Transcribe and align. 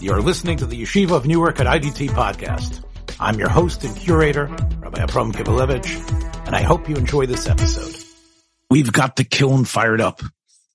You're 0.00 0.22
listening 0.22 0.58
to 0.58 0.66
the 0.66 0.80
Yeshiva 0.80 1.10
of 1.10 1.26
Newark 1.26 1.58
at 1.58 1.66
IDT 1.66 2.10
podcast. 2.10 2.84
I'm 3.18 3.36
your 3.36 3.48
host 3.48 3.82
and 3.82 3.96
curator, 3.96 4.46
Rabbi 4.78 5.02
Abram 5.02 5.32
Kibalevich, 5.32 6.46
and 6.46 6.54
I 6.54 6.62
hope 6.62 6.88
you 6.88 6.94
enjoy 6.94 7.26
this 7.26 7.48
episode. 7.48 7.96
We've 8.70 8.92
got 8.92 9.16
the 9.16 9.24
kiln 9.24 9.64
fired 9.64 10.00
up. 10.00 10.22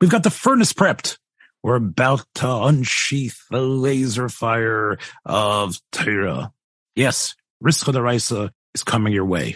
We've 0.02 0.10
got 0.10 0.24
the 0.24 0.30
furnace 0.30 0.74
prepped. 0.74 1.20
We're 1.64 1.78
about 1.78 2.26
to 2.36 2.54
unsheath 2.54 3.46
the 3.50 3.62
laser 3.62 4.28
fire 4.28 4.98
of 5.24 5.80
Torah. 5.94 6.52
Yes, 6.98 7.34
the 7.62 7.70
Risa 7.70 8.50
is 8.76 8.84
coming 8.84 9.14
your 9.14 9.26
way. 9.26 9.56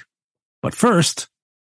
But 0.61 0.75
first, 0.75 1.27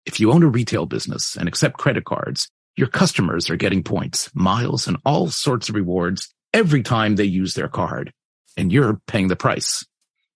if 0.06 0.20
you 0.20 0.34
own 0.34 0.44
a 0.44 0.48
retail 0.48 0.86
business 0.86 1.38
and 1.38 1.48
accept 1.48 1.78
credit 1.78 2.04
cards, 2.04 2.50
your 2.76 2.88
customers 2.88 3.50
are 3.50 3.56
getting 3.56 3.84
points, 3.84 4.30
miles, 4.36 4.86
and 4.86 4.98
all 5.06 5.30
sorts 5.30 5.70
of 5.70 5.76
rewards 5.76 6.35
every 6.56 6.82
time 6.82 7.18
they 7.18 7.26
use 7.26 7.54
their 7.54 7.68
card. 7.68 8.14
And 8.56 8.72
you're 8.72 9.02
paying 9.08 9.28
the 9.28 9.36
price. 9.36 9.86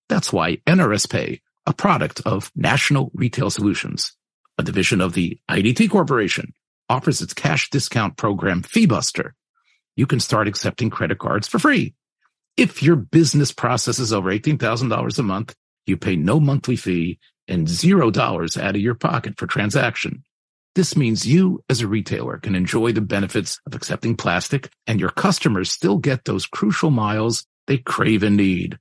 That's 0.10 0.34
why 0.34 0.58
NRS 0.68 1.10
Pay, 1.10 1.41
a 1.66 1.73
product 1.73 2.22
of 2.26 2.52
National 2.55 3.10
Retail 3.14 3.50
Solutions, 3.50 4.18
a 4.58 4.63
division 4.63 5.00
of 5.00 5.13
the 5.13 5.40
IDT 5.50 5.90
Corporation, 5.90 6.54
offers 6.90 7.22
its 7.22 7.34
cash 7.34 7.70
discount 7.70 8.18
program 8.18 8.63
FeeBuster. 8.63 9.32
You 9.96 10.05
can 10.05 10.20
start 10.20 10.50
accepting 10.50 10.90
credit 10.90 11.20
cards 11.20 11.48
for 11.48 11.58
free. 11.58 11.94
If 12.58 12.84
your 12.84 12.98
business 12.98 13.54
processes 13.54 14.12
over 14.12 14.30
$18,000 14.30 15.20
a 15.20 15.24
month, 15.24 15.55
you 15.86 15.96
pay 15.96 16.18
no 16.18 16.41
monthly 16.41 16.76
fee 16.76 17.20
and 17.48 17.66
$0 17.66 18.62
out 18.62 18.76
of 18.76 18.82
your 18.82 18.96
pocket 18.96 19.36
for 19.38 19.48
transaction. 19.48 20.24
This 20.76 20.96
means 20.96 21.28
you 21.28 21.64
as 21.70 21.82
a 21.82 21.88
retailer 21.88 22.38
can 22.38 22.55
enjoy 22.55 22.91
the 22.91 23.02
benefits 23.02 23.60
of 23.66 23.73
accepting 23.73 24.16
plastic 24.16 24.72
and 24.86 25.00
your 25.00 25.10
customers 25.10 25.72
still 25.72 25.98
get 25.98 26.26
those 26.26 26.46
crucial 26.46 26.91
miles 26.91 27.46
they 27.68 27.77
crave 27.77 28.23
and 28.23 28.38
need. 28.38 28.77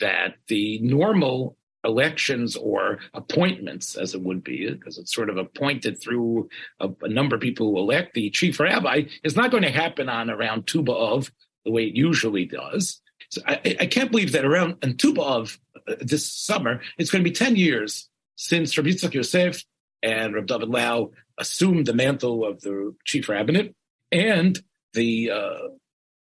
that 0.00 0.34
the 0.46 0.78
normal 0.80 1.56
elections 1.88 2.54
or 2.54 2.98
appointments, 3.14 3.96
as 3.96 4.14
it 4.14 4.22
would 4.22 4.44
be, 4.44 4.70
because 4.70 4.98
it's 4.98 5.12
sort 5.12 5.30
of 5.30 5.38
appointed 5.38 6.00
through 6.00 6.48
a, 6.78 6.88
a, 7.02 7.08
number 7.08 7.34
of 7.34 7.42
people 7.42 7.70
who 7.70 7.78
elect 7.78 8.14
the 8.14 8.30
chief 8.30 8.60
rabbi, 8.60 9.02
is 9.24 9.34
not 9.34 9.50
going 9.50 9.64
to 9.64 9.70
happen 9.70 10.08
on 10.08 10.30
around 10.30 10.66
Tu 10.66 10.82
B'Av 10.82 11.30
the 11.64 11.72
way 11.72 11.84
it 11.84 11.96
usually 11.96 12.44
does. 12.44 13.00
So 13.30 13.40
I, 13.46 13.76
I 13.80 13.86
can't 13.86 14.10
believe 14.10 14.32
that 14.32 14.44
around 14.44 14.76
on 14.84 14.96
Tu 14.96 15.12
B'Av 15.12 15.58
uh, 15.88 15.94
this 16.00 16.32
summer, 16.32 16.80
it's 16.98 17.10
going 17.10 17.24
to 17.24 17.28
be 17.28 17.34
10 17.34 17.56
years 17.56 18.08
since 18.36 18.76
Rabbi 18.76 18.90
Yitzchak 18.90 19.14
Yosef 19.14 19.64
and 20.02 20.34
Rabbi 20.34 20.46
David 20.46 20.68
Lau 20.68 21.10
assumed 21.38 21.86
the 21.86 21.94
mantle 21.94 22.44
of 22.44 22.60
the 22.60 22.94
chief 23.04 23.28
rabbinate 23.28 23.74
and 24.12 24.58
the 24.92 25.30
uh, 25.30 25.68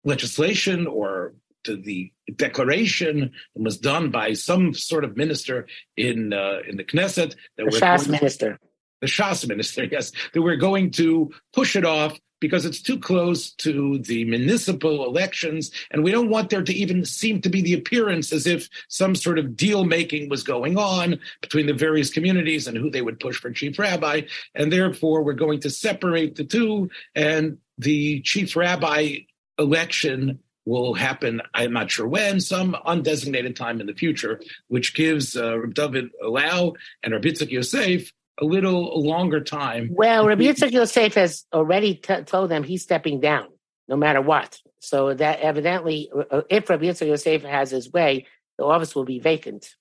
legislation 0.04 0.86
or 0.86 1.34
to 1.64 1.76
the 1.76 2.12
declaration 2.36 3.32
that 3.54 3.62
was 3.62 3.78
done 3.78 4.10
by 4.10 4.32
some 4.32 4.74
sort 4.74 5.04
of 5.04 5.16
minister 5.16 5.66
in 5.96 6.32
uh, 6.32 6.58
in 6.68 6.76
the 6.76 6.84
Knesset. 6.84 7.34
That 7.56 7.70
the 7.70 7.78
Shas 7.78 8.08
minister. 8.08 8.58
The 9.00 9.06
Shas 9.06 9.46
minister, 9.46 9.84
yes. 9.90 10.12
That 10.32 10.42
we're 10.42 10.56
going 10.56 10.90
to 10.92 11.30
push 11.52 11.76
it 11.76 11.84
off 11.84 12.18
because 12.40 12.66
it's 12.66 12.82
too 12.82 12.98
close 12.98 13.52
to 13.52 13.98
the 14.00 14.24
municipal 14.24 15.06
elections, 15.06 15.70
and 15.90 16.04
we 16.04 16.10
don't 16.10 16.28
want 16.28 16.50
there 16.50 16.62
to 16.62 16.74
even 16.74 17.04
seem 17.04 17.40
to 17.40 17.48
be 17.48 17.62
the 17.62 17.72
appearance 17.72 18.32
as 18.32 18.46
if 18.46 18.68
some 18.88 19.14
sort 19.14 19.38
of 19.38 19.56
deal 19.56 19.84
making 19.84 20.28
was 20.28 20.42
going 20.42 20.76
on 20.76 21.18
between 21.40 21.66
the 21.66 21.72
various 21.72 22.10
communities 22.10 22.66
and 22.66 22.76
who 22.76 22.90
they 22.90 23.00
would 23.00 23.18
push 23.18 23.38
for 23.38 23.50
chief 23.50 23.78
rabbi. 23.78 24.22
And 24.54 24.70
therefore, 24.70 25.22
we're 25.22 25.32
going 25.32 25.60
to 25.60 25.70
separate 25.70 26.36
the 26.36 26.44
two, 26.44 26.90
and 27.14 27.58
the 27.78 28.20
chief 28.22 28.56
rabbi 28.56 29.20
election 29.58 30.40
will 30.64 30.94
happen, 30.94 31.42
I'm 31.52 31.72
not 31.72 31.90
sure 31.90 32.06
when, 32.08 32.40
some 32.40 32.76
undesignated 32.86 33.54
time 33.54 33.80
in 33.80 33.86
the 33.86 33.94
future, 33.94 34.40
which 34.68 34.94
gives 34.94 35.36
uh, 35.36 35.58
David 35.72 36.10
Lau 36.22 36.74
and 37.02 37.12
Rabbi 37.12 37.28
Yitzchak 37.28 37.50
Yosef 37.50 38.12
a 38.40 38.44
little 38.44 39.02
longer 39.02 39.40
time. 39.40 39.90
Well, 39.92 40.26
Rabbi 40.26 40.44
Yitzchak 40.44 40.72
Yosef 40.72 41.14
has 41.14 41.44
already 41.52 41.96
t- 41.96 42.22
told 42.22 42.50
them 42.50 42.64
he's 42.64 42.82
stepping 42.82 43.20
down, 43.20 43.48
no 43.88 43.96
matter 43.96 44.20
what. 44.20 44.58
So 44.80 45.14
that 45.14 45.40
evidently, 45.40 46.10
uh, 46.30 46.42
if 46.50 46.68
Rabbi 46.68 46.86
Yitzchak 46.86 47.06
Yosef 47.06 47.42
has 47.42 47.70
his 47.70 47.92
way, 47.92 48.26
the 48.58 48.64
office 48.64 48.94
will 48.94 49.04
be 49.04 49.18
vacant. 49.18 49.74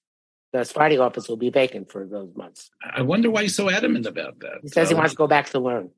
The 0.52 0.64
Sephardi 0.66 0.98
office 0.98 1.28
will 1.28 1.38
be 1.38 1.50
vacant 1.50 1.92
for 1.92 2.06
those 2.06 2.36
months. 2.36 2.70
I 2.84 3.02
wonder 3.02 3.32
why 3.32 3.44
he's 3.44 3.56
so 3.56 3.72
adamant 3.72 4.06
about 4.06 4.40
that. 4.42 4.60
He 4.62 4.68
says 4.68 4.90
he 4.90 4.96
wants 4.96 5.14
to 5.14 5.18
go 5.18 5.26
back 5.26 5.50
to 5.50 5.60
learn. 5.60 5.90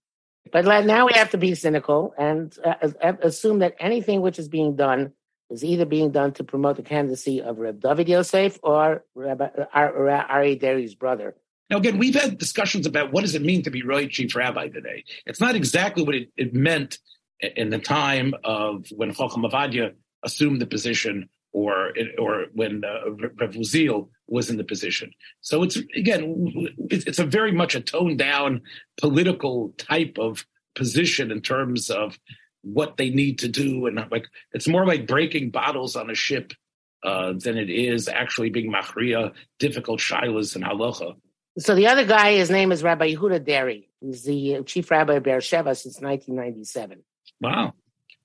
But 0.52 0.66
now 0.86 1.06
we 1.06 1.14
have 1.14 1.32
to 1.32 1.38
be 1.38 1.56
cynical 1.56 2.14
and 2.18 2.56
uh, 2.64 2.76
uh, 3.02 3.14
assume 3.22 3.60
that 3.60 3.76
anything 3.80 4.22
which 4.22 4.40
is 4.40 4.48
being 4.48 4.76
done 4.76 5.14
is 5.50 5.64
either 5.64 5.86
being 5.86 6.12
done 6.12 6.34
to 6.34 6.44
promote 6.44 6.78
the 6.78 6.84
candidacy 6.84 7.42
of 7.42 7.60
Reb 7.60 7.82
David 7.82 8.08
Yosef 8.10 8.60
or 8.64 9.04
Rabbi, 9.16 9.48
Ari 9.74 10.56
Deri's 10.56 10.96
brother. 10.96 11.36
Now, 11.70 11.78
again, 11.78 11.98
we've 11.98 12.16
had 12.16 12.38
discussions 12.38 12.86
about 12.86 13.12
what 13.12 13.22
does 13.22 13.36
it 13.36 13.42
mean 13.42 13.64
to 13.64 13.72
be 13.72 13.84
Roy 13.84 14.08
Chief 14.08 14.36
Rabbi 14.36 14.70
today. 14.70 15.04
It's 15.26 15.40
not 15.40 15.56
exactly 15.56 16.04
what 16.04 16.16
it, 16.16 16.30
it 16.38 16.54
meant 16.54 17.00
in 17.40 17.70
the 17.70 17.80
time 17.80 18.34
of 18.44 18.86
when 18.96 19.14
Chacham 19.14 19.44
Avadia 19.44 19.94
assumed 20.24 20.62
the 20.62 20.68
position 20.68 21.30
or 21.56 21.94
or 22.20 22.48
when 22.54 22.84
uh, 22.84 23.12
Rev 23.12 23.52
Uziel 23.52 24.10
was 24.28 24.50
in 24.50 24.58
the 24.58 24.64
position. 24.66 25.12
So 25.40 25.64
it's 25.64 25.78
again, 25.96 26.52
it's 26.90 27.18
a 27.18 27.26
very 27.26 27.54
much 27.54 27.76
a 27.76 27.82
toned 27.82 28.20
down 28.20 28.62
political 28.98 29.74
type 29.78 30.18
of 30.20 30.46
position 30.76 31.32
in 31.32 31.42
terms 31.42 31.90
of 31.90 32.20
what 32.62 32.98
they 32.98 33.10
need 33.10 33.40
to 33.40 33.48
do, 33.48 33.88
and 33.88 33.96
like 34.12 34.28
it's 34.52 34.68
more 34.68 34.86
like 34.86 35.08
breaking 35.08 35.52
bottles 35.52 35.96
on 35.96 36.10
a 36.10 36.16
ship 36.16 36.52
uh, 37.04 37.32
than 37.38 37.58
it 37.58 37.70
is 37.70 38.10
actually 38.10 38.50
being 38.50 38.70
machria, 38.70 39.32
difficult 39.58 40.02
shilas 40.02 40.56
and 40.56 40.66
halacha. 40.66 41.14
So 41.58 41.74
the 41.74 41.88
other 41.88 42.06
guy, 42.06 42.34
his 42.34 42.50
name 42.50 42.74
is 42.74 42.84
Rabbi 42.84 43.16
Yehuda 43.16 43.46
Deri. 43.46 43.90
He's 44.02 44.24
the 44.24 44.62
chief 44.66 44.92
rabbi 44.92 45.14
of 45.14 45.24
Beersheba 45.24 45.74
since 45.74 46.02
1997. 46.02 47.02
Wow, 47.40 47.76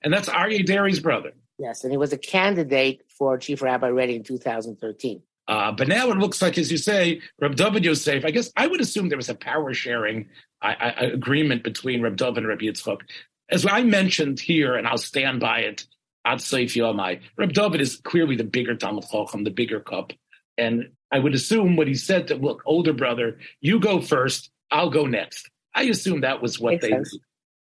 and 0.03 0.13
that's 0.13 0.27
Aryeh 0.27 0.65
Deri's 0.65 0.99
brother. 0.99 1.31
Yes, 1.61 1.83
and 1.83 1.93
he 1.93 1.97
was 1.97 2.11
a 2.11 2.17
candidate 2.17 3.03
for 3.07 3.37
chief 3.37 3.61
rabbi 3.61 3.85
already 3.85 4.15
in 4.15 4.23
2013. 4.23 5.21
Uh, 5.47 5.71
but 5.71 5.87
now 5.87 6.09
it 6.09 6.17
looks 6.17 6.41
like, 6.41 6.57
as 6.57 6.71
you 6.71 6.77
say, 6.77 7.21
Reb 7.39 7.55
David 7.55 7.85
Yosef. 7.85 8.25
I 8.25 8.31
guess 8.31 8.51
I 8.57 8.65
would 8.65 8.81
assume 8.81 9.09
there 9.09 9.17
was 9.17 9.29
a 9.29 9.35
power 9.35 9.71
sharing 9.75 10.29
I, 10.59 10.73
I, 10.73 10.89
agreement 11.05 11.63
between 11.63 12.01
Reb 12.01 12.17
David 12.17 12.39
and 12.39 12.47
Reb 12.47 12.61
Yitzchak. 12.61 13.01
As 13.47 13.67
I 13.67 13.83
mentioned 13.83 14.39
here, 14.39 14.75
and 14.75 14.87
I'll 14.87 14.97
stand 14.97 15.39
by 15.39 15.59
it, 15.59 15.85
Ad 16.25 16.39
Seif 16.39 16.73
Yomai, 16.75 17.21
Reb 17.37 17.53
David 17.53 17.79
is 17.79 17.97
clearly 17.97 18.35
the 18.35 18.43
bigger 18.43 18.75
Talmud 18.75 19.05
Chacham, 19.11 19.43
the 19.43 19.51
bigger 19.51 19.81
cup. 19.81 20.13
And 20.57 20.93
I 21.11 21.19
would 21.19 21.35
assume 21.35 21.75
what 21.75 21.87
he 21.87 21.93
said 21.93 22.29
to, 22.29 22.35
look, 22.35 22.63
older 22.65 22.93
brother, 22.93 23.37
you 23.59 23.79
go 23.79 24.01
first, 24.01 24.49
I'll 24.71 24.89
go 24.89 25.05
next. 25.05 25.47
I 25.75 25.83
assume 25.83 26.21
that 26.21 26.41
was 26.41 26.59
what 26.59 26.71
Makes 26.71 26.85
they 26.85 26.89
sense 26.89 27.17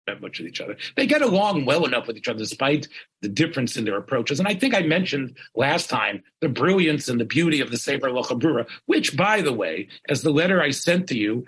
that 0.08 0.20
much 0.20 0.38
with 0.38 0.48
each 0.48 0.60
other. 0.60 0.76
They 0.96 1.06
get 1.06 1.22
along 1.22 1.64
well 1.64 1.86
enough 1.86 2.06
with 2.06 2.16
each 2.16 2.28
other 2.28 2.40
despite 2.40 2.88
the 3.22 3.28
difference 3.28 3.76
in 3.76 3.84
their 3.84 3.96
approaches. 3.96 4.38
And 4.38 4.48
I 4.48 4.54
think 4.54 4.74
I 4.74 4.82
mentioned 4.82 5.36
last 5.54 5.88
time 5.88 6.22
the 6.40 6.48
brilliance 6.48 7.08
and 7.08 7.20
the 7.20 7.24
beauty 7.24 7.60
of 7.60 7.70
the 7.70 7.78
Sefer 7.78 8.08
Halacha 8.08 8.40
Berura, 8.40 8.66
which, 8.86 9.16
by 9.16 9.40
the 9.40 9.52
way, 9.52 9.88
as 10.08 10.22
the 10.22 10.30
letter 10.30 10.60
I 10.60 10.70
sent 10.70 11.08
to 11.08 11.18
you, 11.18 11.44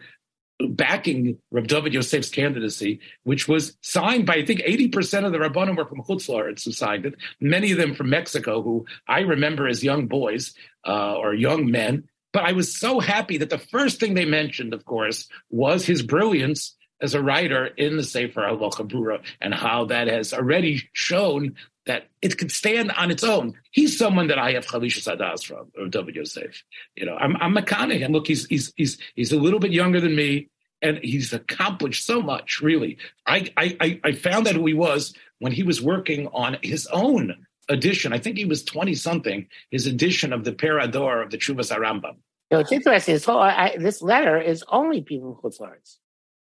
backing 0.69 1.39
Reb 1.51 1.69
David 1.69 1.95
Yosef's 1.95 2.29
candidacy, 2.29 3.01
which 3.25 3.49
was 3.49 3.77
signed 3.81 4.27
by 4.27 4.35
I 4.35 4.45
think 4.45 4.63
eighty 4.65 4.89
percent 4.89 5.27
of 5.27 5.33
the 5.33 5.39
Rabbanim 5.39 5.77
were 5.77 5.87
from 5.87 6.03
Chutzlaritz 6.03 6.65
who 6.65 6.73
signed 6.73 7.07
it. 7.07 7.15
Many 7.41 7.73
of 7.73 7.79
them 7.79 7.95
from 7.95 8.11
Mexico, 8.11 8.63
who 8.63 8.87
I 9.09 9.21
remember 9.21 9.67
as 9.67 9.83
young 9.83 10.07
boys 10.07 10.55
uh, 10.87 11.15
or 11.15 11.35
young 11.35 11.71
men. 11.71 12.09
But 12.33 12.45
I 12.45 12.53
was 12.53 12.79
so 12.79 13.01
happy 13.01 13.39
that 13.39 13.51
the 13.51 13.59
first 13.59 13.99
thing 13.99 14.15
they 14.15 14.25
mentioned, 14.25 14.73
of 14.73 14.85
course, 14.85 15.29
was 15.51 15.85
his 15.85 16.03
brilliance 16.03 16.77
as 17.01 17.15
a 17.15 17.23
writer 17.23 17.67
in 17.67 17.97
the 17.97 18.05
Sefer 18.05 18.43
Halacha 18.43 19.23
and 19.41 19.55
how 19.55 19.87
that 19.87 20.09
has 20.09 20.33
already 20.33 20.89
shown 20.93 21.57
that 21.87 22.09
it 22.23 22.39
could 22.39 22.53
stand 22.53 22.93
on 22.93 23.11
its 23.11 23.25
own. 23.25 23.55
He's 23.71 23.99
someone 23.99 24.29
that 24.29 24.39
I 24.39 24.53
have 24.53 24.67
Chalisha 24.67 25.01
Sadas 25.01 25.45
from, 25.45 25.73
or 25.79 25.89
David 25.89 26.17
Yosef. 26.17 26.63
You 26.95 27.07
know, 27.07 27.17
I'm, 27.17 27.37
I'm 27.37 27.57
and 27.57 28.13
Look, 28.13 28.27
he's, 28.27 28.47
he's, 28.47 28.73
he's, 28.77 28.99
he's 29.15 29.33
a 29.33 29.39
little 29.39 29.61
bit 29.61 29.73
younger 29.73 30.01
than 30.01 30.15
me 30.15 30.49
and 30.83 30.99
he's 31.03 31.33
accomplished 31.33 32.07
so 32.07 32.23
much, 32.23 32.61
really. 32.61 32.99
I, 33.27 33.53
I, 33.57 34.01
I 34.03 34.13
found 34.13 34.49
out 34.49 34.55
who 34.55 34.67
he 34.67 34.75
was 34.75 35.15
when 35.39 35.53
he 35.53 35.63
was 35.63 35.83
working 35.83 36.29
on 36.29 36.57
his 36.63 36.87
own 36.87 37.47
edition. 37.69 38.13
I 38.13 38.19
think 38.19 38.37
he 38.37 38.45
was 38.45 38.65
20 38.65 38.95
something, 38.95 39.47
his 39.71 39.87
edition 39.87 40.33
of 40.33 40.45
the 40.45 40.53
Pe'er 40.53 40.81
HaDor 40.81 41.25
of 41.25 41.31
the 41.31 41.39
Chuvas 41.39 41.75
HaRambam. 41.75 42.17
You 42.51 42.57
know, 42.57 42.59
it's 42.61 42.73
interesting. 42.73 43.15
This, 43.15 43.25
whole, 43.25 43.39
I, 43.39 43.77
this 43.79 44.03
letter 44.03 44.41
is 44.41 44.65
only 44.69 45.03
people 45.03 45.39
from 45.41 45.51
Chutzlaritz. 45.51 45.97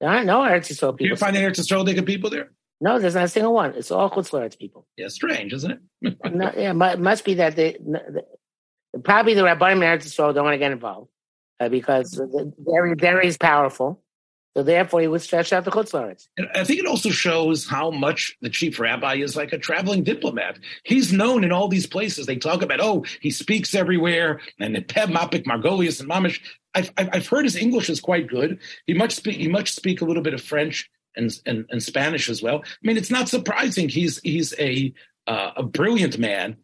There 0.03 0.11
aren't 0.11 0.27
no 0.27 0.41
Eretz 0.41 0.69
Yisrael 0.69 0.99
people. 0.99 1.07
You 1.07 1.17
find 1.17 1.37
any 1.37 1.47
Eretz 1.47 1.61
Yisrael 1.61 2.05
people 2.05 2.29
there? 2.29 2.51
No, 2.81 2.99
there's 2.99 3.15
not 3.15 3.23
a 3.23 3.29
single 3.29 3.55
one. 3.55 3.73
It's 3.77 3.93
all 3.93 4.11
Chutzlaritz 4.11 4.59
people. 4.59 4.85
Yeah, 4.97 5.07
strange, 5.07 5.53
isn't 5.53 5.79
it? 6.03 6.19
no, 6.35 6.51
yeah, 6.57 6.73
it 6.93 6.99
must 6.99 7.25
be 7.25 7.35
that 7.35 7.55
they, 7.55 7.77
probably 9.05 9.35
the 9.35 9.43
Rabbanim 9.43 9.79
Eretz 9.79 10.05
Yisrael 10.05 10.35
don't 10.35 10.43
want 10.43 10.55
to 10.55 10.59
get 10.59 10.73
involved 10.73 11.09
uh, 11.61 11.69
because 11.69 12.21
very, 12.59 12.95
very 12.97 13.29
is 13.29 13.39
powerful. 13.39 14.02
So 14.57 14.63
therefore, 14.63 15.01
he 15.01 15.09
was 15.09 15.23
stretch 15.23 15.53
out 15.53 15.65
the 15.65 15.71
chutzlaritz. 15.71 16.29
I 16.55 16.65
think 16.65 16.81
it 16.81 16.87
also 16.87 17.09
shows 17.09 17.67
how 17.67 17.91
much 17.91 18.37
the 18.43 18.51
chief 18.51 18.79
rabbi 18.79 19.15
is 19.17 19.35
like 19.35 19.53
a 19.53 19.59
traveling 19.59 20.05
diplomat. 20.05 20.59
He's 20.85 21.13
known 21.13 21.43
in 21.43 21.53
all 21.53 21.69
these 21.69 21.87
places. 21.87 22.27
They 22.27 22.37
talk 22.37 22.61
about, 22.61 22.81
oh, 22.81 23.05
he 23.21 23.31
speaks 23.31 23.75
everywhere, 23.75 24.41
and 24.59 24.75
the 24.75 24.83
Peb, 24.83 25.11
Mapik, 25.11 25.45
Margolius, 25.45 26.01
and 26.01 26.11
Mamish. 26.11 26.41
I've, 26.75 26.91
I've 26.99 27.27
heard 27.27 27.45
his 27.45 27.57
English 27.57 27.89
is 27.89 28.01
quite 28.01 28.29
good. 28.29 28.59
He 28.87 28.93
much 28.93 29.13
speak, 29.13 29.37
he 29.37 29.49
much 29.49 29.73
speak 29.73 30.03
a 30.03 30.05
little 30.05 30.23
bit 30.23 30.35
of 30.35 30.43
French 30.43 30.91
and, 31.17 31.31
and, 31.47 31.65
and 31.71 31.83
Spanish 31.83 32.29
as 32.29 32.43
well. 32.43 32.63
I 32.65 32.87
mean, 32.87 32.97
it's 32.99 33.11
not 33.11 33.29
surprising. 33.29 33.89
He's 33.89 34.21
he's 34.21 34.55
a 34.59 34.93
uh, 35.27 35.53
a 35.57 35.63
brilliant 35.63 36.19
man. 36.19 36.57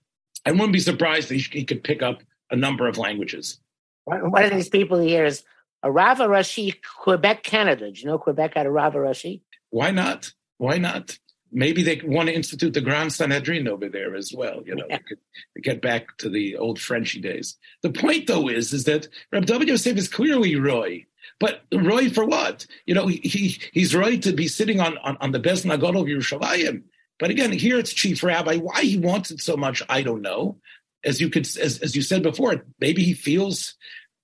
I 0.45 0.53
wouldn't 0.53 0.73
be 0.73 0.81
surprised 0.81 1.29
that 1.29 1.35
he, 1.35 1.59
he 1.59 1.65
could 1.65 1.85
pick 1.85 2.03
up 2.03 2.23
a 2.51 2.57
number 2.57 2.89
of 2.89 2.99
languages. 2.99 3.61
One 4.05 4.45
of 4.45 4.53
these 4.53 4.71
people 4.71 4.99
here 4.99 5.27
is 5.27 5.45
a 5.83 5.91
Rav 5.91 6.19
HaRashi, 6.19 6.75
Quebec, 7.01 7.43
Canada. 7.43 7.91
Do 7.91 8.01
you 8.01 8.07
know 8.07 8.19
Quebec 8.19 8.55
had 8.55 8.67
a 8.67 8.71
Rav 8.71 8.95
HaRashi? 8.95 9.43
Why 9.71 9.91
not? 9.91 10.33
Why 10.59 10.79
not? 10.79 11.19
Maybe 11.51 11.83
they 11.83 12.01
want 12.05 12.29
to 12.29 12.35
institute 12.35 12.75
the 12.75 12.81
Grand 12.81 13.13
Sanhedrin 13.13 13.69
over 13.69 13.89
there 13.89 14.15
as 14.15 14.33
well. 14.35 14.63
You 14.67 14.75
know, 14.75 14.85
yeah. 14.89 14.99
could 14.99 15.19
get 15.63 15.81
back 15.81 16.17
to 16.19 16.29
the 16.29 16.57
old 16.57 16.79
Frenchy 16.79 17.21
days. 17.21 17.57
The 17.83 17.91
point, 17.91 18.27
though, 18.27 18.49
is 18.49 18.73
is 18.73 18.85
that 18.85 19.09
Reb 19.33 19.47
W. 19.47 19.69
Yosef 19.69 19.97
is 19.97 20.09
clearly 20.09 20.57
Roy. 20.57 21.07
But 21.41 21.63
Roy 21.73 22.11
for 22.11 22.25
what? 22.25 22.67
You 22.85 22.95
know, 22.95 23.07
he, 23.07 23.59
he's 23.73 23.95
right 23.95 24.21
to 24.23 24.33
be 24.33 24.49
sitting 24.49 24.81
on, 24.81 24.99
on, 24.99 25.17
on 25.21 25.33
the 25.33 25.39
best 25.39 25.65
Nagot 25.65 25.99
of 25.99 26.07
Yerushalayim. 26.07 26.83
But 27.19 27.31
again, 27.31 27.53
here 27.53 27.79
it's 27.79 27.93
chief 27.93 28.23
rabbi. 28.23 28.57
Why 28.57 28.83
he 28.83 28.99
wants 28.99 29.31
it 29.31 29.41
so 29.41 29.57
much, 29.57 29.83
I 29.89 30.03
don't 30.03 30.23
know. 30.23 30.59
As 31.05 31.21
you 31.21 31.31
could, 31.31 31.47
as, 31.59 31.79
as 31.79 31.95
you 31.95 32.03
said 32.03 32.23
before, 32.23 32.65
maybe 32.81 33.05
he 33.05 33.15
feels 33.15 33.77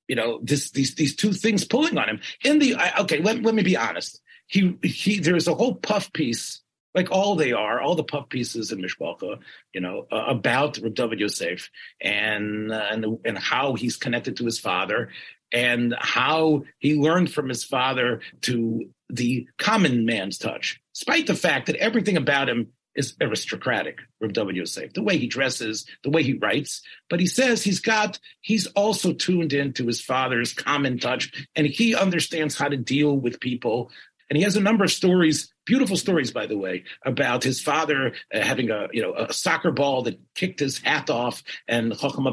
you 0.08 0.16
know, 0.16 0.40
this, 0.42 0.70
these 0.70 0.94
these 0.94 1.16
two 1.16 1.32
things 1.32 1.64
pulling 1.64 1.98
on 1.98 2.08
him. 2.08 2.20
In 2.44 2.58
the 2.58 2.76
okay, 3.00 3.20
let, 3.20 3.42
let 3.42 3.54
me 3.54 3.62
be 3.62 3.76
honest. 3.76 4.20
He 4.46 4.76
he, 4.82 5.20
there's 5.20 5.48
a 5.48 5.54
whole 5.54 5.74
puff 5.74 6.12
piece, 6.12 6.60
like 6.94 7.10
all 7.10 7.34
they 7.34 7.52
are, 7.52 7.80
all 7.80 7.94
the 7.94 8.04
puff 8.04 8.28
pieces 8.28 8.72
in 8.72 8.80
Mishpacha, 8.80 9.38
you 9.72 9.80
know, 9.80 10.06
uh, 10.12 10.24
about 10.28 10.78
Reb 10.78 10.94
David 10.94 11.20
Yosef 11.20 11.70
and 12.00 12.70
uh, 12.70 12.88
and 12.90 13.18
and 13.24 13.38
how 13.38 13.74
he's 13.74 13.96
connected 13.96 14.36
to 14.36 14.44
his 14.44 14.58
father 14.58 15.10
and 15.52 15.94
how 15.98 16.64
he 16.78 16.96
learned 16.96 17.32
from 17.32 17.48
his 17.48 17.64
father 17.64 18.20
to 18.42 18.90
the 19.08 19.46
common 19.58 20.04
man's 20.04 20.36
touch, 20.36 20.80
despite 20.94 21.26
the 21.26 21.34
fact 21.34 21.66
that 21.66 21.76
everything 21.76 22.16
about 22.16 22.48
him 22.48 22.68
is 22.96 23.14
aristocratic, 23.20 23.98
Rav 24.20 24.32
W. 24.32 24.58
Yosef, 24.58 24.92
the 24.92 25.02
way 25.02 25.16
he 25.16 25.26
dresses, 25.26 25.86
the 26.02 26.10
way 26.10 26.22
he 26.22 26.34
writes. 26.34 26.82
But 27.10 27.20
he 27.20 27.26
says 27.26 27.62
he's 27.62 27.80
got, 27.80 28.18
he's 28.40 28.66
also 28.68 29.12
tuned 29.12 29.52
into 29.52 29.86
his 29.86 30.00
father's 30.00 30.52
common 30.52 30.98
touch 30.98 31.46
and 31.56 31.66
he 31.66 31.94
understands 31.94 32.56
how 32.56 32.68
to 32.68 32.76
deal 32.76 33.16
with 33.16 33.40
people. 33.40 33.90
And 34.30 34.36
he 34.36 34.44
has 34.44 34.56
a 34.56 34.60
number 34.60 34.84
of 34.84 34.90
stories, 34.90 35.52
beautiful 35.66 35.96
stories, 35.96 36.30
by 36.30 36.46
the 36.46 36.56
way, 36.56 36.84
about 37.04 37.44
his 37.44 37.60
father 37.60 38.14
uh, 38.32 38.40
having 38.40 38.70
a, 38.70 38.88
you 38.92 39.02
know, 39.02 39.14
a 39.14 39.32
soccer 39.32 39.70
ball 39.70 40.02
that 40.02 40.20
kicked 40.34 40.60
his 40.60 40.78
hat 40.78 41.10
off 41.10 41.42
and 41.68 41.96
Chacham 41.98 42.26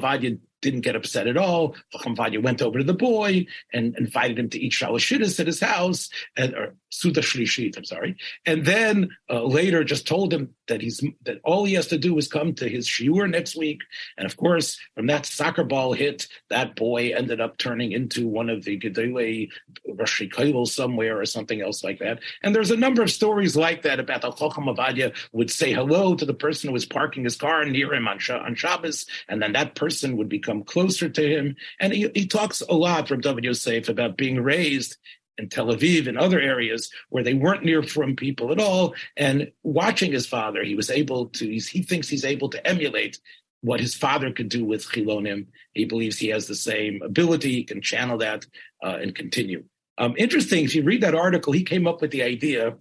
didn't 0.62 0.82
get 0.82 0.96
upset 0.96 1.28
at 1.28 1.38
all. 1.38 1.76
Chacham 1.92 2.16
Vadia 2.16 2.42
went 2.42 2.62
over 2.62 2.80
to 2.80 2.84
the 2.84 2.94
boy 2.94 3.46
and 3.74 3.96
invited 3.98 4.40
him 4.40 4.50
to 4.50 4.60
eat 4.60 4.74
shalashidis 4.74 5.40
at 5.40 5.48
his 5.48 5.60
house, 5.60 6.10
and, 6.38 6.54
or 6.54 6.76
Suda 6.90 7.22
Shlishit, 7.22 7.78
I'm 7.78 7.86
sorry. 7.86 8.18
And 8.46 8.66
then 8.66 9.10
uh, 9.30 9.44
later 9.44 9.84
just 9.84 10.08
told 10.08 10.34
him 10.34 10.54
that 10.68 10.82
he's 10.82 11.02
that 11.26 11.40
all 11.44 11.66
he 11.66 11.74
has 11.74 11.88
to 11.88 11.98
do 11.98 12.18
is 12.18 12.28
come 12.28 12.54
to 12.56 12.68
his 12.68 12.88
shiur 12.88 13.30
next 13.30 13.56
week. 13.56 13.80
And 14.18 14.26
of 14.26 14.38
course, 14.38 14.78
from 14.96 15.08
that 15.08 15.26
soccer 15.26 15.64
ball 15.64 15.94
hit, 15.94 16.28
that 16.50 16.76
boy 16.76 17.14
ended 17.16 17.40
up 17.42 17.58
turning 17.58 17.92
into 17.92 18.28
one 18.28 18.50
of 18.50 18.64
the 18.64 18.78
Gedele 18.78 19.50
Rashi 19.90 20.68
somewhere 20.68 21.20
or 21.20 21.26
something 21.26 21.62
else 21.62 21.84
like 21.84 22.00
that. 22.00 22.20
And 22.44 22.54
there's 22.54 22.72
a 22.72 22.78
number 22.78 23.02
of 23.02 23.10
stories 23.10 23.56
like 23.56 23.84
that 23.84 24.00
about 24.00 24.24
how 24.24 24.32
Chacham 24.32 24.66
Avadia 24.66 25.16
would 25.32 25.50
say 25.50 25.74
hello 25.74 26.16
to 26.16 26.26
the 26.26 26.34
person 26.34 26.68
who 26.68 26.74
was 26.74 26.86
parking 26.86 27.24
his 27.24 27.36
car 27.36 27.64
near 27.66 27.94
him 27.94 28.08
on, 28.08 28.20
on 28.30 28.56
Shabbos, 28.56 29.06
and 29.28 29.42
then 29.42 29.54
that 29.54 29.76
person 29.76 30.18
would 30.18 30.30
become 30.30 30.51
come 30.52 30.64
closer 30.64 31.10
to 31.10 31.22
him. 31.22 31.56
And 31.80 31.94
he, 31.94 32.10
he 32.14 32.28
talks 32.28 32.62
a 32.62 32.74
lot 32.74 33.08
from 33.08 33.22
David 33.22 33.44
Yosef 33.44 33.90
about 33.90 34.18
being 34.18 34.42
raised 34.42 34.98
in 35.38 35.50
Tel 35.50 35.68
Aviv 35.68 36.08
and 36.08 36.18
other 36.18 36.40
areas 36.40 36.92
where 37.10 37.24
they 37.24 37.34
weren't 37.34 37.64
near 37.64 37.82
from 37.84 38.16
people 38.16 38.52
at 38.52 38.60
all. 38.60 38.94
And 39.16 39.52
watching 39.64 40.12
his 40.12 40.28
father, 40.28 40.64
he 40.64 40.76
was 40.76 40.90
able 40.90 41.28
to, 41.28 41.48
he 41.48 41.84
thinks 41.84 42.10
he's 42.10 42.26
able 42.26 42.50
to 42.50 42.68
emulate 42.68 43.20
what 43.62 43.80
his 43.80 43.96
father 43.96 44.32
could 44.32 44.50
do 44.50 44.66
with 44.66 44.88
Chilonim. 44.88 45.48
He 45.74 45.86
believes 45.86 46.18
he 46.18 46.30
has 46.30 46.48
the 46.48 46.56
same 46.56 47.02
ability, 47.02 47.52
he 47.52 47.64
can 47.64 47.82
channel 47.82 48.18
that 48.18 48.46
uh, 48.84 48.98
and 49.02 49.16
continue. 49.16 49.64
Um, 49.98 50.16
interesting, 50.18 50.66
if 50.66 50.76
you 50.76 50.84
read 50.84 51.02
that 51.02 51.16
article, 51.16 51.54
he 51.54 51.64
came 51.64 51.86
up 51.86 52.02
with 52.02 52.12
the 52.12 52.24
idea, 52.24 52.76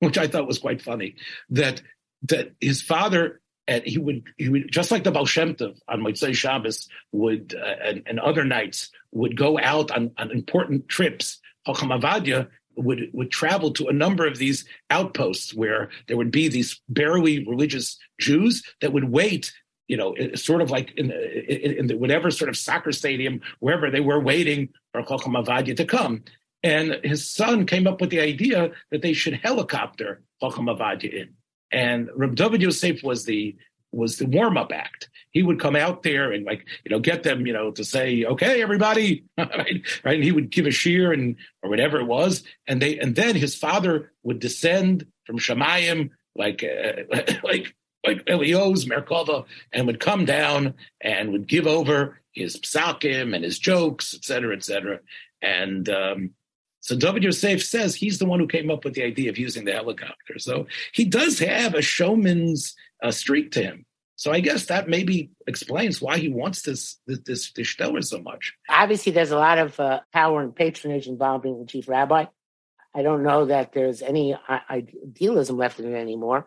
which 0.00 0.16
I 0.16 0.26
thought 0.26 0.46
was 0.46 0.58
quite 0.58 0.80
funny, 0.80 1.16
that 1.50 1.82
that 2.28 2.52
his 2.60 2.80
father 2.80 3.41
and 3.68 3.84
he 3.84 3.98
would 3.98 4.24
he 4.36 4.48
would 4.48 4.70
just 4.70 4.90
like 4.90 5.04
the 5.04 5.10
Baal 5.10 5.26
Shem 5.26 5.54
Tov 5.54 5.78
on 5.88 6.00
Motzei 6.00 6.34
Shabbos 6.34 6.88
would 7.12 7.54
uh, 7.58 7.74
and, 7.84 8.02
and, 8.06 8.20
other 8.20 8.44
nights 8.44 8.90
would 9.12 9.36
go 9.36 9.58
out 9.58 9.90
on, 9.90 10.10
on 10.18 10.30
important 10.30 10.88
trips. 10.88 11.38
Chacham 11.66 11.90
Avadia 11.90 12.48
would 12.76 13.10
would 13.12 13.30
travel 13.30 13.72
to 13.74 13.88
a 13.88 13.92
number 13.92 14.26
of 14.26 14.38
these 14.38 14.64
outposts 14.90 15.54
where 15.54 15.90
there 16.08 16.16
would 16.16 16.32
be 16.32 16.48
these 16.48 16.80
barely 16.88 17.46
religious 17.46 17.98
Jews 18.20 18.62
that 18.80 18.92
would 18.92 19.10
wait. 19.10 19.52
You 19.88 19.96
know, 19.98 20.14
sort 20.36 20.62
of 20.62 20.70
like 20.70 20.92
in, 20.96 21.10
in, 21.10 21.72
in 21.72 21.86
the 21.86 21.98
whatever 21.98 22.30
sort 22.30 22.48
of 22.48 22.56
soccer 22.56 22.92
stadium, 22.92 23.42
wherever 23.58 23.90
they 23.90 24.00
were 24.00 24.20
waiting 24.20 24.70
for 24.92 25.02
Chacham 25.02 25.34
Avadia 25.34 25.76
to 25.76 25.84
come. 25.84 26.24
And 26.62 27.00
his 27.02 27.28
son 27.28 27.66
came 27.66 27.86
up 27.86 28.00
with 28.00 28.08
the 28.08 28.20
idea 28.20 28.70
that 28.90 29.02
they 29.02 29.12
should 29.12 29.34
helicopter 29.34 30.22
Chacham 30.40 30.66
Avadia 30.66 31.12
in. 31.12 31.34
And 31.72 32.10
Reb 32.14 32.36
David 32.36 32.62
Yosef 32.62 33.02
was 33.02 33.24
the 33.24 33.56
was 33.90 34.16
the 34.16 34.26
warm 34.26 34.56
up 34.56 34.72
act. 34.72 35.08
He 35.30 35.42
would 35.42 35.60
come 35.60 35.76
out 35.76 36.02
there 36.02 36.32
and 36.32 36.44
like 36.44 36.66
you 36.84 36.90
know 36.90 37.00
get 37.00 37.22
them 37.22 37.46
you 37.46 37.52
know 37.52 37.70
to 37.72 37.84
say 37.84 38.24
okay 38.24 38.62
everybody 38.62 39.24
right 39.38 39.82
right. 40.04 40.14
And 40.14 40.24
he 40.24 40.32
would 40.32 40.50
give 40.50 40.66
a 40.66 40.70
shiur 40.70 41.12
and 41.12 41.36
or 41.62 41.70
whatever 41.70 41.98
it 42.00 42.06
was, 42.06 42.44
and 42.66 42.80
they 42.80 42.98
and 42.98 43.14
then 43.14 43.36
his 43.36 43.54
father 43.54 44.12
would 44.22 44.38
descend 44.38 45.06
from 45.26 45.38
Shemayim 45.38 46.10
like 46.34 46.64
uh, 46.64 47.22
like 47.44 47.74
like 48.04 48.24
Elios 48.26 48.84
Merkava 48.86 49.44
and 49.72 49.86
would 49.86 50.00
come 50.00 50.24
down 50.24 50.74
and 51.00 51.32
would 51.32 51.46
give 51.46 51.66
over 51.66 52.18
his 52.32 52.58
psakim 52.58 53.34
and 53.34 53.44
his 53.44 53.58
jokes, 53.58 54.14
et 54.14 54.24
cetera, 54.24 54.56
et 54.56 54.64
cetera. 54.64 55.00
And 55.40 55.88
um, 55.88 56.30
so 56.82 56.96
David 56.96 57.22
Yosef 57.22 57.62
says 57.62 57.94
he's 57.94 58.18
the 58.18 58.26
one 58.26 58.40
who 58.40 58.48
came 58.48 58.68
up 58.68 58.84
with 58.84 58.94
the 58.94 59.04
idea 59.04 59.30
of 59.30 59.38
using 59.38 59.64
the 59.64 59.72
helicopter. 59.72 60.38
So 60.38 60.66
he 60.92 61.04
does 61.04 61.38
have 61.38 61.74
a 61.74 61.80
showman's 61.80 62.74
uh, 63.00 63.12
streak 63.12 63.52
to 63.52 63.62
him. 63.62 63.86
So 64.16 64.32
I 64.32 64.40
guess 64.40 64.66
that 64.66 64.88
maybe 64.88 65.30
explains 65.46 66.02
why 66.02 66.18
he 66.18 66.28
wants 66.28 66.62
this 66.62 66.98
this 67.06 67.52
this, 67.52 67.74
Steller 67.74 68.04
so 68.04 68.20
much. 68.20 68.52
Obviously, 68.68 69.12
there's 69.12 69.30
a 69.30 69.38
lot 69.38 69.58
of 69.58 69.78
uh, 69.78 70.00
power 70.12 70.42
and 70.42 70.54
patronage 70.54 71.06
involved 71.06 71.46
in 71.46 71.58
the 71.60 71.66
chief 71.66 71.88
rabbi. 71.88 72.26
I 72.94 73.02
don't 73.02 73.22
know 73.22 73.46
that 73.46 73.72
there's 73.72 74.02
any 74.02 74.34
uh, 74.34 74.58
idealism 74.68 75.56
left 75.56 75.78
in 75.78 75.92
it 75.92 75.96
anymore. 75.96 76.46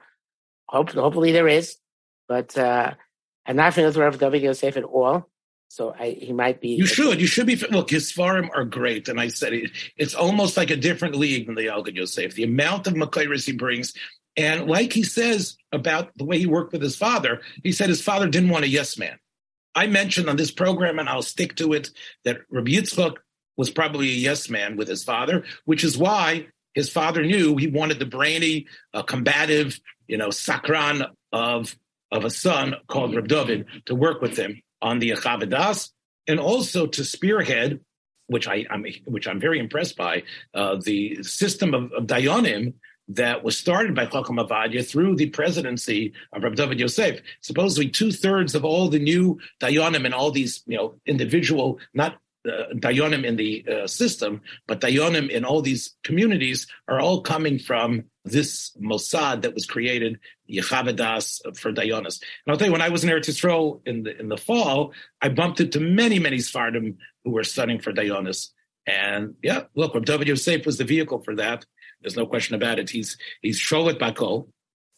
Hope, 0.68 0.92
hopefully 0.92 1.32
there 1.32 1.48
is, 1.48 1.78
but 2.28 2.58
uh, 2.58 2.94
I'm 3.46 3.56
not 3.56 3.74
familiar 3.74 4.10
with 4.10 4.20
David 4.20 4.42
Yosef 4.42 4.78
at 4.78 4.84
all. 4.84 5.30
So 5.68 5.94
I, 5.98 6.12
he 6.12 6.32
might 6.32 6.62
be. 6.62 6.70
You 6.70 6.86
should. 6.86 7.20
You 7.20 7.28
should 7.28 7.48
be. 7.48 7.56
Look, 7.56 7.90
his 7.90 8.12
farm 8.12 8.50
are 8.54 8.64
great, 8.64 9.08
and 9.08 9.20
I 9.20 9.28
said 9.28 9.54
it, 9.54 9.72
it's 9.98 10.16
almost 10.16 10.58
like 10.58 10.70
a 10.70 10.76
different 10.76 11.16
league 11.16 11.48
than 11.48 11.56
the 11.56 11.66
Yalkut 11.66 11.96
Yosef. 11.96 12.34
The 12.34 12.44
amount 12.44 12.88
of 12.88 12.94
Makairis 12.94 13.46
he 13.46 13.52
brings, 13.52 13.94
and 14.38 14.68
like 14.68 14.94
he 14.94 15.04
says 15.04 15.58
about 15.72 16.12
the 16.18 16.26
way 16.26 16.38
he 16.38 16.46
worked 16.46 16.74
with 16.74 16.82
his 16.82 16.96
father, 16.96 17.42
he 17.64 17.72
said 17.72 17.90
his 17.90 18.02
father 18.02 18.30
didn't 18.30 18.50
want 18.50 18.66
a 18.66 18.70
yes 18.70 18.98
man. 18.98 19.18
I 19.74 19.88
mentioned 19.88 20.30
on 20.30 20.38
this 20.38 20.52
program, 20.52 21.00
and 21.00 21.10
I'll 21.10 21.22
stick 21.22 21.56
to 21.58 21.74
it, 21.74 21.90
that 22.24 22.40
Rabbi 22.50 22.72
Yitzchak 22.72 23.18
was 23.58 23.70
probably 23.70 24.08
a 24.10 24.14
yes 24.14 24.50
man 24.50 24.78
with 24.78 24.88
his 24.88 25.04
father, 25.04 25.44
which 25.66 25.84
is 25.84 25.98
why 25.98 26.48
his 26.74 26.90
father 26.90 27.24
knew 27.24 27.58
he 27.58 27.68
wanted 27.68 28.00
the 28.00 28.06
brainy, 28.06 28.68
uh, 28.94 29.04
combative, 29.04 29.80
you 30.08 30.18
know, 30.18 30.30
sakran 30.30 31.10
of 31.32 31.76
of 32.12 32.24
a 32.24 32.30
son 32.30 32.76
called 32.88 33.16
Reb 33.16 33.28
David 33.28 33.66
to 33.88 33.96
work 33.96 34.22
with 34.22 34.38
him 34.38 34.62
on 34.86 35.00
the 35.00 35.10
Achavadas, 35.10 35.90
and 36.28 36.40
also 36.40 36.86
to 36.86 37.04
spearhead, 37.04 37.80
which 38.28 38.48
I, 38.48 38.66
am 38.70 38.86
which 39.06 39.28
I'm 39.28 39.40
very 39.40 39.60
impressed 39.60 39.98
by, 39.98 40.24
uh, 40.54 40.76
the 40.76 41.24
system 41.24 41.74
of, 41.74 41.92
of 41.92 42.06
Dayanim 42.06 42.74
that 43.08 43.44
was 43.44 43.58
started 43.58 43.96
by 43.96 44.06
Chacham 44.06 44.38
Avadia 44.38 44.88
through 44.88 45.16
the 45.16 45.30
presidency 45.30 46.14
of 46.34 46.44
Rabbi 46.44 46.56
David 46.56 46.80
Yosef. 46.80 47.20
Supposedly, 47.42 47.90
two 47.90 48.12
thirds 48.12 48.54
of 48.54 48.64
all 48.64 48.88
the 48.88 49.00
new 49.00 49.40
Dayanim 49.60 50.06
and 50.06 50.14
all 50.14 50.32
these, 50.32 50.64
you 50.68 50.78
know, 50.78 50.96
individual, 51.08 51.80
not 51.94 52.18
uh, 52.46 52.74
Dayanim 52.74 53.24
in 53.24 53.36
the 53.36 53.66
uh, 53.68 53.88
system, 53.88 54.42
but 54.68 54.82
Dayanim 54.82 55.30
in 55.30 55.46
all 55.46 55.62
these 55.62 55.96
communities 56.04 56.68
are 56.88 57.00
all 57.00 57.22
coming 57.22 57.60
from 57.60 58.06
this 58.24 58.72
Mossad 58.82 59.44
that 59.44 59.54
was 59.54 59.66
created, 59.66 60.20
Yechavadas 60.50 61.58
for 61.58 61.72
Dayanis. 61.72 62.22
And 62.22 62.52
I'll 62.52 62.58
tell 62.58 62.68
you, 62.68 62.72
when 62.72 62.82
I 62.82 62.90
was 62.90 63.04
in 63.04 63.10
Eretz 63.10 63.30
Yisrael 63.30 63.82
in 63.86 64.04
the 64.04 64.20
in 64.20 64.30
the 64.30 64.38
fall, 64.38 64.94
I 65.22 65.30
bumped 65.30 65.60
into 65.60 65.80
many, 65.80 66.20
many 66.20 66.38
Sfardim 66.38 66.98
who 67.24 67.32
were 67.32 67.44
studying 67.44 67.80
for 67.80 67.92
Dayanis. 67.92 68.50
And 68.88 69.36
yeah, 69.42 69.64
look, 69.76 69.96
Rabbi 69.96 70.24
Yosef 70.24 70.66
was 70.66 70.78
the 70.78 70.84
vehicle 70.84 71.20
for 71.20 71.36
that. 71.36 71.66
There's 72.02 72.16
no 72.16 72.28
question 72.28 72.56
about 72.56 72.80
it. 72.80 72.90
He's 72.90 73.18
he's 73.42 73.60
Sholet 73.60 74.00
Bakol 74.00 74.48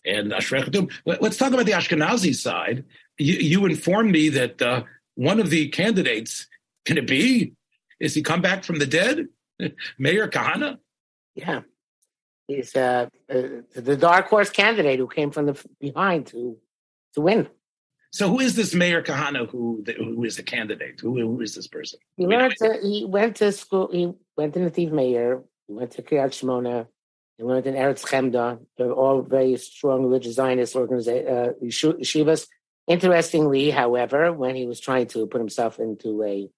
and 0.06 0.32
Ashrechatum. 0.32 0.92
Let's 1.06 1.38
talk 1.38 1.54
about 1.54 1.66
the 1.66 1.72
Ashkenazi 1.74 2.36
side. 2.36 2.86
You, 3.18 3.36
you 3.36 3.66
informed 3.66 4.12
me 4.12 4.30
that 4.30 4.62
uh, 4.62 4.84
one 5.16 5.40
of 5.40 5.50
the 5.50 5.70
candidates 5.70 6.48
can 6.88 6.98
it 6.98 7.06
be? 7.06 7.54
Is 8.00 8.14
he 8.14 8.22
come 8.22 8.42
back 8.42 8.64
from 8.64 8.80
the 8.80 8.86
dead? 8.86 9.28
Meir 10.00 10.30
Kahana? 10.30 10.78
Yeah. 11.36 11.62
He's 12.48 12.74
uh, 12.76 13.10
uh, 13.30 13.42
the 13.76 13.98
dark 13.98 14.30
horse 14.30 14.50
candidate 14.50 14.98
who 15.00 15.08
came 15.08 15.32
from 15.32 15.48
the 15.48 15.66
behind 15.82 16.28
to 16.28 16.58
to 17.14 17.22
win. 17.22 17.50
So 18.12 18.30
who 18.30 18.40
is 18.40 18.56
this 18.56 18.74
Meir 18.74 19.04
Kahana 19.04 19.50
who 19.50 19.84
who 19.98 20.24
is 20.24 20.38
the 20.38 20.44
candidate? 20.44 21.02
Who, 21.02 21.20
who 21.20 21.42
is 21.42 21.56
this 21.56 21.68
person? 21.68 22.00
He 22.16 22.26
went 22.26 22.54
to 22.60 22.80
he 22.82 23.06
went 23.06 23.36
to 23.38 23.52
school. 23.52 23.90
He 23.92 24.14
went 24.38 24.54
to 24.54 24.62
Nativ 24.62 24.94
Meir. 24.94 25.44
He 25.68 25.74
went 25.74 25.92
to 25.92 26.02
Kiryat 26.02 26.32
Shmona. 26.40 26.88
He 27.38 27.44
learned 27.44 27.68
in 27.68 27.76
Eretz 27.76 28.06
Chemda. 28.06 28.60
They're 28.78 28.94
all 28.94 29.22
very 29.24 29.58
strong 29.58 30.04
religious 30.04 30.36
Zionist 30.36 30.74
organizations, 30.78 31.28
uh, 31.30 31.52
yeshivas. 31.62 32.48
Interestingly, 32.88 33.70
however, 33.72 34.32
when 34.32 34.56
he 34.56 34.66
was 34.66 34.80
trying 34.80 35.08
to 35.08 35.28
put 35.28 35.42
himself 35.42 35.78
into 35.78 36.24
a 36.24 36.50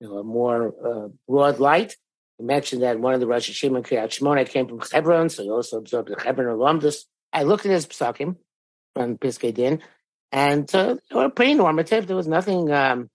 you 0.00 0.08
know, 0.08 0.18
a 0.18 0.24
more 0.24 0.74
uh, 0.84 1.08
broad 1.28 1.58
light. 1.58 1.96
He 2.38 2.44
mentioned 2.44 2.82
that 2.82 3.00
one 3.00 3.14
of 3.14 3.20
the 3.20 3.26
Rosh 3.26 3.50
Hashanah 3.50 3.86
Kiryat 3.86 4.08
Shmona 4.08 4.48
came 4.48 4.68
from 4.68 4.80
Hebron, 4.80 5.30
so 5.30 5.42
he 5.42 5.50
also 5.50 5.78
absorbed 5.78 6.10
the 6.10 6.22
Hebron 6.22 6.48
alumnus. 6.48 7.06
I 7.32 7.44
looked 7.44 7.64
at 7.64 7.72
his 7.72 7.86
psakim 7.86 8.36
from 8.94 9.16
Piskei 9.16 9.54
Din, 9.54 9.82
and 10.32 10.72
uh, 10.74 10.96
they 11.08 11.16
were 11.16 11.30
pretty 11.30 11.54
normative. 11.54 12.06
There 12.06 12.16
was 12.16 12.28
nothing, 12.28 12.70
um, 12.70 13.08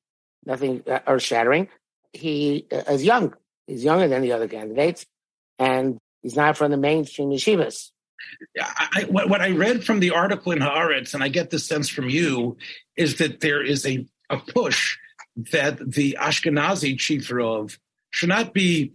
nothing 0.46 0.84
uh, 0.88 1.00
earth 1.06 1.22
shattering. 1.22 1.70
He 2.14 2.66
uh, 2.72 2.84
is 2.90 3.04
young. 3.04 3.36
He's 3.68 3.84
younger 3.84 4.08
than 4.08 4.22
the 4.22 4.32
other 4.34 4.48
candidates, 4.48 5.06
and 5.60 6.00
he's 6.24 6.36
not 6.36 6.58
from 6.58 6.72
the 6.72 6.78
mainstream 6.78 7.30
yeshivas. 7.30 7.92
I, 8.60 9.06
what, 9.10 9.30
what, 9.30 9.42
I 9.42 9.52
read 9.52 9.84
from 9.84 10.00
the 10.00 10.12
article 10.12 10.52
in 10.52 10.60
Haaretz, 10.60 11.14
and 11.14 11.24
I 11.24 11.28
get 11.28 11.50
the 11.50 11.60
sense 11.60 11.90
from 11.90 12.10
you, 12.10 12.58
is 12.96 13.18
that 13.18 13.40
there 13.40 13.64
is 13.64 13.86
a, 13.86 14.06
a 14.30 14.38
push 14.38 14.98
that 15.52 15.80
the 15.80 16.18
Ashkenazi 16.20 16.98
chief 16.98 17.32
Rav 17.32 17.78
should 18.12 18.30
not 18.30 18.54
be 18.54 18.94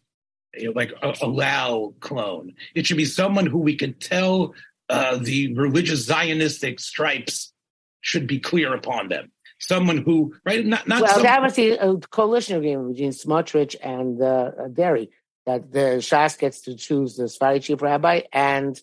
you 0.55 0.67
know, 0.67 0.73
like 0.75 0.93
a, 1.03 1.15
a 1.23 1.27
Lau 1.27 1.95
clone. 2.01 2.55
It 2.75 2.87
should 2.87 2.97
be 2.97 3.05
someone 3.05 3.47
who 3.47 3.59
we 3.59 3.77
can 3.77 3.95
tell 3.95 4.55
uh, 4.89 5.17
the 5.17 5.55
religious 5.55 6.07
Zionistic 6.07 6.81
stripes 6.81 7.53
should 8.01 8.27
be 8.27 8.39
clear 8.39 8.75
upon 8.75 9.09
them. 9.09 9.33
Someone 9.59 9.99
who, 9.99 10.35
right? 10.45 10.65
Not, 10.65 10.87
not 10.87 11.03
well, 11.03 11.15
some... 11.15 11.23
that 11.23 11.43
was 11.43 11.55
the 11.55 11.79
uh, 11.79 11.97
coalition 12.11 12.57
agreement 12.57 12.95
between 12.95 13.13
Smotrich 13.13 13.75
and 13.83 14.21
uh, 14.21 14.51
Deri 14.73 15.11
that 15.47 15.73
the 15.73 15.99
Shas 15.99 16.39
gets 16.39 16.61
to 16.63 16.77
choose 16.77 17.17
the 17.17 17.25
Sfari 17.25 17.63
chief 17.63 17.81
rabbi 17.81 18.23
and 18.33 18.81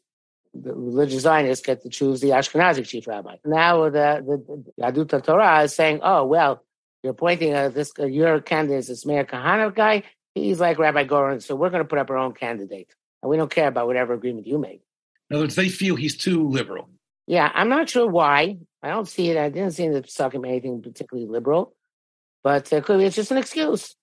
the 0.53 0.74
religious 0.74 1.24
Zionists 1.24 1.65
get 1.65 1.82
to 1.84 1.89
choose 1.89 2.22
the 2.22 2.29
Ashkenazi 2.29 2.88
chief 2.88 3.08
rabbi. 3.08 3.36
Now 3.46 3.89
the, 3.89 4.24
the, 4.48 4.63
the 4.63 5.03
Yadut 5.05 5.24
Torah 5.24 5.63
is 5.63 5.75
saying, 5.75 6.00
oh, 6.03 6.25
well, 6.25 6.63
you're 7.03 7.13
pointing 7.13 7.51
at 7.51 7.74
this, 7.74 7.91
uh, 8.00 8.05
your 8.05 8.39
candidate 8.39 8.79
is 8.79 8.88
this 8.88 9.05
Meir 9.05 9.25
Kahana 9.25 9.75
guy. 9.75 10.03
He's 10.33 10.60
like 10.60 10.79
Rabbi 10.79 11.03
Goren, 11.03 11.41
so 11.41 11.55
we're 11.55 11.69
going 11.69 11.83
to 11.83 11.88
put 11.88 12.00
up 12.00 12.10
our 12.10 12.17
own 12.17 12.33
candidate. 12.33 12.95
And 13.22 13.29
we 13.29 13.38
don't 13.38 13.51
care 13.51 13.67
about 13.67 13.88
whatever 13.88 14.13
agreement 14.13 14.48
you 14.48 14.57
make. 14.57 14.81
In 15.29 15.36
other 15.36 15.43
words, 15.43 15.55
they 15.55 15.69
feel 15.69 15.95
he's 15.95 16.17
too 16.17 16.48
liberal. 16.50 16.89
Yeah, 17.27 17.51
I'm 17.53 17.69
not 17.69 17.89
sure 17.89 18.07
why. 18.07 18.57
I 18.81 18.89
don't 18.89 19.07
see 19.07 19.29
it. 19.29 19.38
I 19.38 19.50
didn't 19.50 19.72
see 19.72 19.88
the 19.88 20.03
sucking 20.07 20.43
anything 20.45 20.81
particularly 20.81 21.29
liberal, 21.29 21.74
but 22.43 22.72
uh, 22.74 22.81
clearly 22.81 23.05
it's 23.05 23.15
just 23.15 23.31
an 23.31 23.38
excuse. 23.38 23.95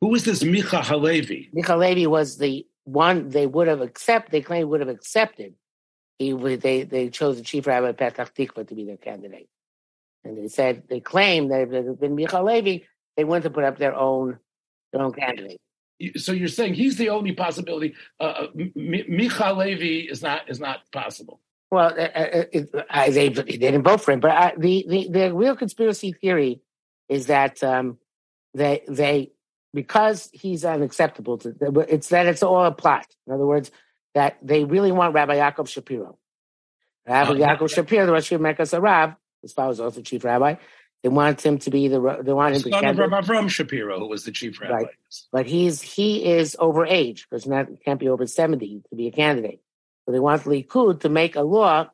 Who 0.00 0.14
is 0.14 0.24
this 0.24 0.42
Micha 0.42 0.84
Halevi? 0.84 1.50
Micha 1.54 1.66
Halevi 1.66 2.06
was 2.06 2.38
the 2.38 2.66
one 2.84 3.28
they 3.28 3.46
would 3.46 3.68
have 3.68 3.80
accepted. 3.80 4.32
They 4.32 4.40
claimed 4.40 4.68
would 4.70 4.80
have 4.80 4.88
accepted. 4.88 5.54
He 6.18 6.32
would, 6.32 6.60
they 6.60 6.82
they 6.82 7.10
chose 7.10 7.36
the 7.36 7.42
chief 7.42 7.66
rabbi 7.66 7.92
Petach 7.92 8.34
Tikva 8.34 8.66
to 8.68 8.74
be 8.74 8.84
their 8.84 8.96
candidate. 8.96 9.48
And 10.24 10.38
they 10.38 10.48
said 10.48 10.84
they 10.88 11.00
claimed 11.00 11.50
that 11.50 11.62
if 11.62 11.72
it 11.72 11.86
had 11.86 12.00
been 12.00 12.16
Micha 12.16 12.30
Halevi, 12.30 12.86
they 13.16 13.24
went 13.24 13.44
to 13.44 13.50
put 13.50 13.64
up 13.64 13.78
their 13.78 13.94
own 13.94 14.38
their 14.92 15.02
own 15.02 15.12
candidate. 15.12 15.60
So 16.16 16.32
you're 16.32 16.48
saying 16.48 16.74
he's 16.74 16.96
the 16.96 17.10
only 17.10 17.32
possibility. 17.32 17.94
Uh, 18.18 18.24
uh 18.24 18.46
Micha 18.54 19.46
Halevi 19.48 20.00
is 20.00 20.22
not 20.22 20.48
is 20.48 20.60
not 20.60 20.80
possible. 20.92 21.40
Well, 21.70 21.92
uh, 21.96 22.02
uh 22.02 22.44
it, 22.52 22.70
uh, 22.74 23.10
they 23.10 23.28
they 23.28 23.42
didn't 23.58 23.82
vote 23.82 24.00
for 24.00 24.12
him, 24.12 24.20
but 24.20 24.30
uh, 24.30 24.52
the, 24.56 24.84
the 24.88 25.08
the 25.08 25.34
real 25.34 25.56
conspiracy 25.56 26.12
theory 26.12 26.60
is 27.08 27.26
that 27.26 27.62
um, 27.62 27.98
they 28.54 28.82
they 28.88 29.32
because 29.72 30.30
he's 30.32 30.64
unacceptable 30.64 31.38
to 31.38 31.54
it's 31.88 32.08
that 32.08 32.26
it's 32.26 32.42
all 32.42 32.64
a 32.64 32.72
plot. 32.72 33.06
In 33.26 33.34
other 33.34 33.46
words, 33.46 33.70
that 34.14 34.38
they 34.42 34.64
really 34.64 34.92
want 34.92 35.14
Rabbi 35.14 35.36
Yaakov 35.36 35.68
Shapiro. 35.68 36.18
Rabbi 37.06 37.32
uh, 37.32 37.34
Yaakov 37.34 37.70
Shapiro, 37.74 38.06
the 38.06 38.12
Rosh 38.12 38.30
Mercaz 38.32 38.78
HaRav, 38.78 39.16
his 39.44 39.52
father 39.52 39.68
was 39.68 39.80
also 39.80 40.00
chief 40.00 40.24
rabbi. 40.24 40.56
They 41.02 41.10
want 41.10 41.44
him 41.44 41.58
to 41.58 41.70
be 41.70 41.88
the. 41.88 42.22
They 42.22 42.32
want 42.32 42.56
him 42.56 42.62
to. 42.62 42.70
Son 42.70 42.84
of 42.86 42.98
Rabbi 42.98 43.20
Avram 43.20 43.50
Shapiro, 43.50 43.98
who 43.98 44.08
was 44.08 44.24
the 44.24 44.32
chief 44.32 44.58
rabbi. 44.58 44.74
Right. 44.74 44.86
But 45.30 45.44
he's 45.44 45.82
he 45.82 46.24
is 46.24 46.56
over 46.58 46.86
age 46.86 47.26
because 47.28 47.46
not 47.46 47.68
can't 47.84 48.00
be 48.00 48.08
over 48.08 48.26
seventy 48.26 48.82
to 48.88 48.96
be 48.96 49.08
a 49.08 49.12
candidate. 49.12 49.60
So 50.06 50.12
they 50.12 50.18
want 50.18 50.44
Likud 50.44 51.00
to 51.00 51.10
make 51.10 51.36
a 51.36 51.42
law. 51.42 51.90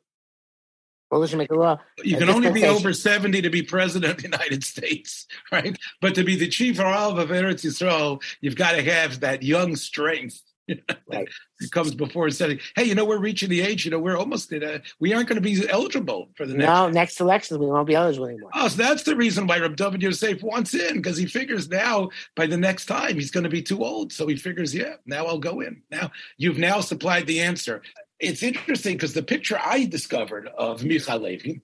Coalition 1.11 1.39
make 1.39 1.51
a 1.51 1.55
law. 1.55 1.79
You 2.01 2.15
can 2.15 2.29
only 2.29 2.53
be 2.53 2.65
over 2.65 2.93
seventy 2.93 3.41
to 3.41 3.49
be 3.49 3.63
president 3.63 4.11
of 4.11 4.17
the 4.17 4.23
United 4.23 4.63
States, 4.73 5.27
right? 5.51 5.77
But 5.99 6.15
to 6.15 6.23
be 6.23 6.37
the 6.37 6.47
chief 6.47 6.79
Rav 6.79 7.17
of 7.17 7.29
Eretz 7.29 7.65
Yisrael, 7.65 8.23
you've 8.39 8.55
got 8.55 8.77
to 8.77 8.81
have 8.81 9.19
that 9.19 9.43
young 9.43 9.75
strength 9.75 10.41
right. 11.07 11.27
It 11.59 11.71
comes 11.71 11.93
before 11.93 12.29
saying, 12.29 12.59
"Hey, 12.75 12.85
you 12.85 12.95
know, 12.95 13.05
we're 13.05 13.19
reaching 13.19 13.49
the 13.49 13.61
age. 13.61 13.85
You 13.85 13.91
know, 13.91 13.99
we're 13.99 14.17
almost 14.17 14.51
in 14.51 14.63
a, 14.63 14.81
we 14.99 15.13
aren't 15.13 15.27
going 15.27 15.41
to 15.41 15.47
be 15.47 15.67
eligible 15.69 16.29
for 16.35 16.45
the 16.45 16.53
next." 16.53 16.67
No, 16.67 16.89
next 16.89 17.19
elections 17.19 17.59
we 17.59 17.65
won't 17.65 17.87
be 17.87 17.95
eligible 17.95 18.27
anymore. 18.27 18.51
Oh, 18.53 18.67
so 18.67 18.77
that's 18.77 19.03
the 19.03 19.15
reason 19.15 19.47
why 19.47 19.59
Reb 19.59 19.75
David 19.75 20.01
Yosef 20.01 20.41
wants 20.43 20.73
in 20.73 20.97
because 20.97 21.17
he 21.17 21.25
figures 21.25 21.69
now 21.69 22.09
by 22.35 22.47
the 22.47 22.57
next 22.57 22.85
time 22.85 23.15
he's 23.15 23.31
going 23.31 23.43
to 23.43 23.49
be 23.49 23.61
too 23.61 23.83
old. 23.83 24.11
So 24.11 24.27
he 24.27 24.35
figures, 24.35 24.73
yeah, 24.73 24.95
now 25.05 25.25
I'll 25.25 25.39
go 25.39 25.61
in. 25.61 25.81
Now 25.91 26.11
you've 26.37 26.57
now 26.57 26.81
supplied 26.81 27.27
the 27.27 27.41
answer. 27.41 27.81
It's 28.19 28.43
interesting 28.43 28.95
because 28.95 29.13
the 29.13 29.23
picture 29.23 29.59
I 29.59 29.85
discovered 29.85 30.47
of 30.47 30.81
Micha 30.81 31.09
Halevi, 31.09 31.61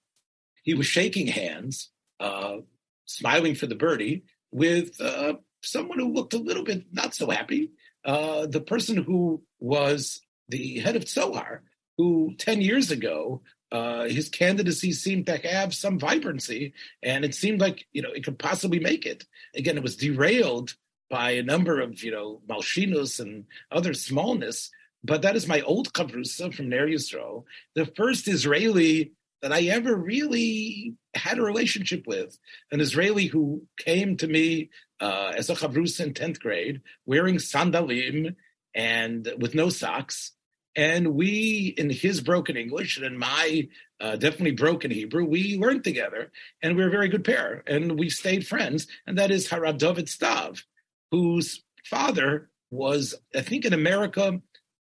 he 0.64 0.74
was 0.74 0.88
shaking 0.88 1.28
hands, 1.28 1.90
uh, 2.20 2.58
smiling 3.06 3.56
for 3.56 3.68
the 3.68 3.76
birdie 3.76 4.24
with 4.52 5.00
uh, 5.00 5.36
someone 5.62 6.00
who 6.00 6.12
looked 6.12 6.34
a 6.34 6.40
little 6.40 6.64
bit 6.64 6.86
not 6.92 7.14
so 7.14 7.30
happy 7.30 7.72
uh, 8.08 8.48
the 8.48 8.62
person 8.62 8.98
who 8.98 9.44
was 9.60 10.22
the 10.50 10.80
head 10.80 10.96
of 10.96 11.04
Tzohar, 11.04 11.60
who 11.98 12.34
10 12.38 12.62
years 12.62 12.90
ago, 12.90 13.42
uh, 13.72 14.06
his 14.06 14.30
candidacy 14.30 14.94
seemed 14.94 15.26
to 15.26 15.38
have 15.38 15.74
some 15.76 16.00
vibrancy, 16.00 16.74
and 17.04 17.26
it 17.26 17.36
seemed 17.36 17.60
like 17.60 17.86
you 17.92 18.02
know 18.02 18.12
it 18.12 18.24
could 18.24 18.40
possibly 18.40 18.80
make 18.80 19.06
it. 19.06 19.26
Again, 19.56 19.76
it 19.76 19.84
was 19.84 19.98
derailed 19.98 20.74
by 21.10 21.32
a 21.32 21.44
number 21.44 21.82
of 21.82 22.02
you 22.02 22.12
know 22.12 22.42
malshinus 22.50 23.20
and 23.20 23.44
other 23.70 23.94
smallness. 23.94 24.72
But 25.04 25.22
that 25.24 25.36
is 25.36 25.48
my 25.48 25.62
old 25.62 25.92
chavrusa 25.92 26.54
from 26.54 26.70
Ner 26.70 26.88
Yisrael, 26.88 27.44
the 27.76 27.86
first 27.86 28.28
Israeli 28.30 29.12
that 29.42 29.54
I 29.54 29.64
ever 29.64 29.96
really 29.96 30.96
had 31.14 31.38
a 31.38 31.44
relationship 31.44 32.08
with. 32.08 32.38
An 32.72 32.80
Israeli 32.80 33.28
who 33.28 33.64
came 33.78 34.18
to 34.18 34.28
me 34.28 34.70
uh, 35.00 35.34
as 35.36 35.50
a 35.50 35.56
chavrus 35.56 36.00
in 36.00 36.14
10th 36.14 36.40
grade, 36.40 36.82
wearing 37.06 37.36
sandalim 37.36 38.36
and 38.74 39.32
with 39.40 39.56
no 39.56 39.70
socks. 39.70 40.32
And 40.76 41.16
we, 41.16 41.74
in 41.78 41.90
his 41.90 42.22
broken 42.22 42.56
English 42.56 42.98
and 42.98 43.06
in 43.06 43.18
my 43.18 43.68
uh, 44.00 44.16
definitely 44.16 44.52
broken 44.52 44.92
Hebrew, 44.92 45.26
we 45.26 45.58
learned 45.58 45.84
together 45.84 46.32
and 46.62 46.76
we 46.76 46.84
were 46.84 46.90
a 46.90 46.92
very 46.92 47.10
good 47.10 47.24
pair 47.24 47.64
and 47.66 47.98
we 47.98 48.10
stayed 48.10 48.46
friends. 48.46 48.88
And 49.08 49.18
that 49.18 49.32
is 49.32 49.48
Harav 49.48 49.80
David 49.80 50.06
Stav, 50.06 50.62
whose 51.10 51.64
father 51.86 52.50
was, 52.70 53.16
I 53.36 53.42
think, 53.42 53.66
in 53.66 53.74
America 53.74 54.40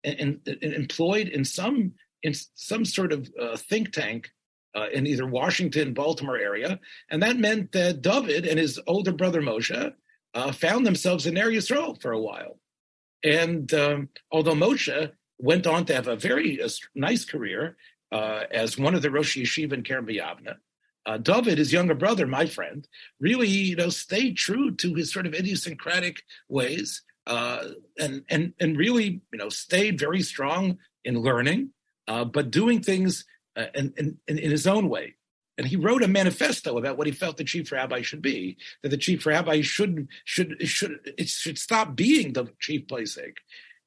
and 0.05 0.41
employed 0.63 1.29
in 1.29 1.45
some 1.45 1.93
in 2.23 2.35
some 2.55 2.85
sort 2.85 3.13
of 3.13 3.29
uh, 3.41 3.57
think 3.57 3.93
tank 3.93 4.31
uh, 4.75 4.87
in 4.93 5.07
either 5.07 5.27
Washington, 5.27 5.93
Baltimore 5.93 6.39
area, 6.39 6.81
and 7.11 7.23
that 7.23 7.37
meant 7.37 7.73
that 7.73 8.01
David 8.01 8.47
and 8.47 8.59
his 8.59 8.81
older 8.87 9.13
brother 9.13 9.43
Moshe 9.43 9.93
uh, 10.35 10.53
found 10.53 10.87
themselves 10.87 11.27
in 11.27 11.35
Eretz 11.35 11.57
Yisrael 11.57 12.01
for 12.01 12.13
a 12.13 12.21
while. 12.21 12.59
And 13.25 13.73
um, 13.75 14.09
although 14.31 14.55
Moshe 14.55 15.13
went 15.39 15.67
on 15.67 15.85
to 15.87 15.95
have 15.95 16.09
a 16.09 16.17
very 16.17 16.63
uh, 16.63 16.69
nice 16.95 17.25
career 17.25 17.77
uh, 18.11 18.45
as 18.51 18.79
one 18.79 18.95
of 18.95 19.03
the 19.03 19.11
Rosh 19.11 19.37
Yeshiva 19.37 19.73
in 19.73 19.83
Kerem 19.83 20.09
B'Yavne, 20.09 20.57
uh, 21.05 21.19
David, 21.19 21.59
his 21.59 21.73
younger 21.73 21.95
brother, 21.95 22.27
my 22.27 22.47
friend, 22.47 22.87
really, 23.19 23.49
you 23.49 23.77
know, 23.77 23.89
stayed 23.89 24.37
true 24.37 24.75
to 24.77 24.95
his 24.95 25.13
sort 25.13 25.27
of 25.27 25.35
idiosyncratic 25.35 26.23
ways, 26.49 27.03
uh, 27.27 27.65
and 27.99 28.23
and 28.29 28.53
and 28.61 28.77
really, 28.77 29.21
you 29.33 29.39
know, 29.39 29.49
stayed 29.49 29.99
very 29.99 30.23
strong 30.23 30.79
in 31.05 31.21
learning, 31.21 31.71
uh, 32.07 32.25
but 32.25 32.53
doing 32.53 32.81
things 32.83 33.25
in, 33.75 33.93
in, 33.97 34.19
in 34.29 34.51
his 34.51 34.67
own 34.69 34.89
way. 34.89 35.17
And 35.63 35.71
he 35.71 35.77
wrote 35.77 36.03
a 36.03 36.09
manifesto 36.09 36.77
about 36.77 36.99
what 36.99 37.07
he 37.07 37.13
felt 37.13 37.37
the 37.37 37.45
chief 37.45 37.71
rabbi 37.71 38.03
should 38.03 38.21
be. 38.21 38.57
That 38.83 38.89
the 38.89 38.97
chief 38.97 39.25
rabbi 39.25 39.61
should 39.61 40.09
should 40.25 40.57
should 40.69 40.99
it 41.17 41.29
should 41.29 41.57
stop 41.57 41.95
being 41.95 42.33
the 42.33 42.49
chief 42.59 42.89
placeik. 42.89 43.37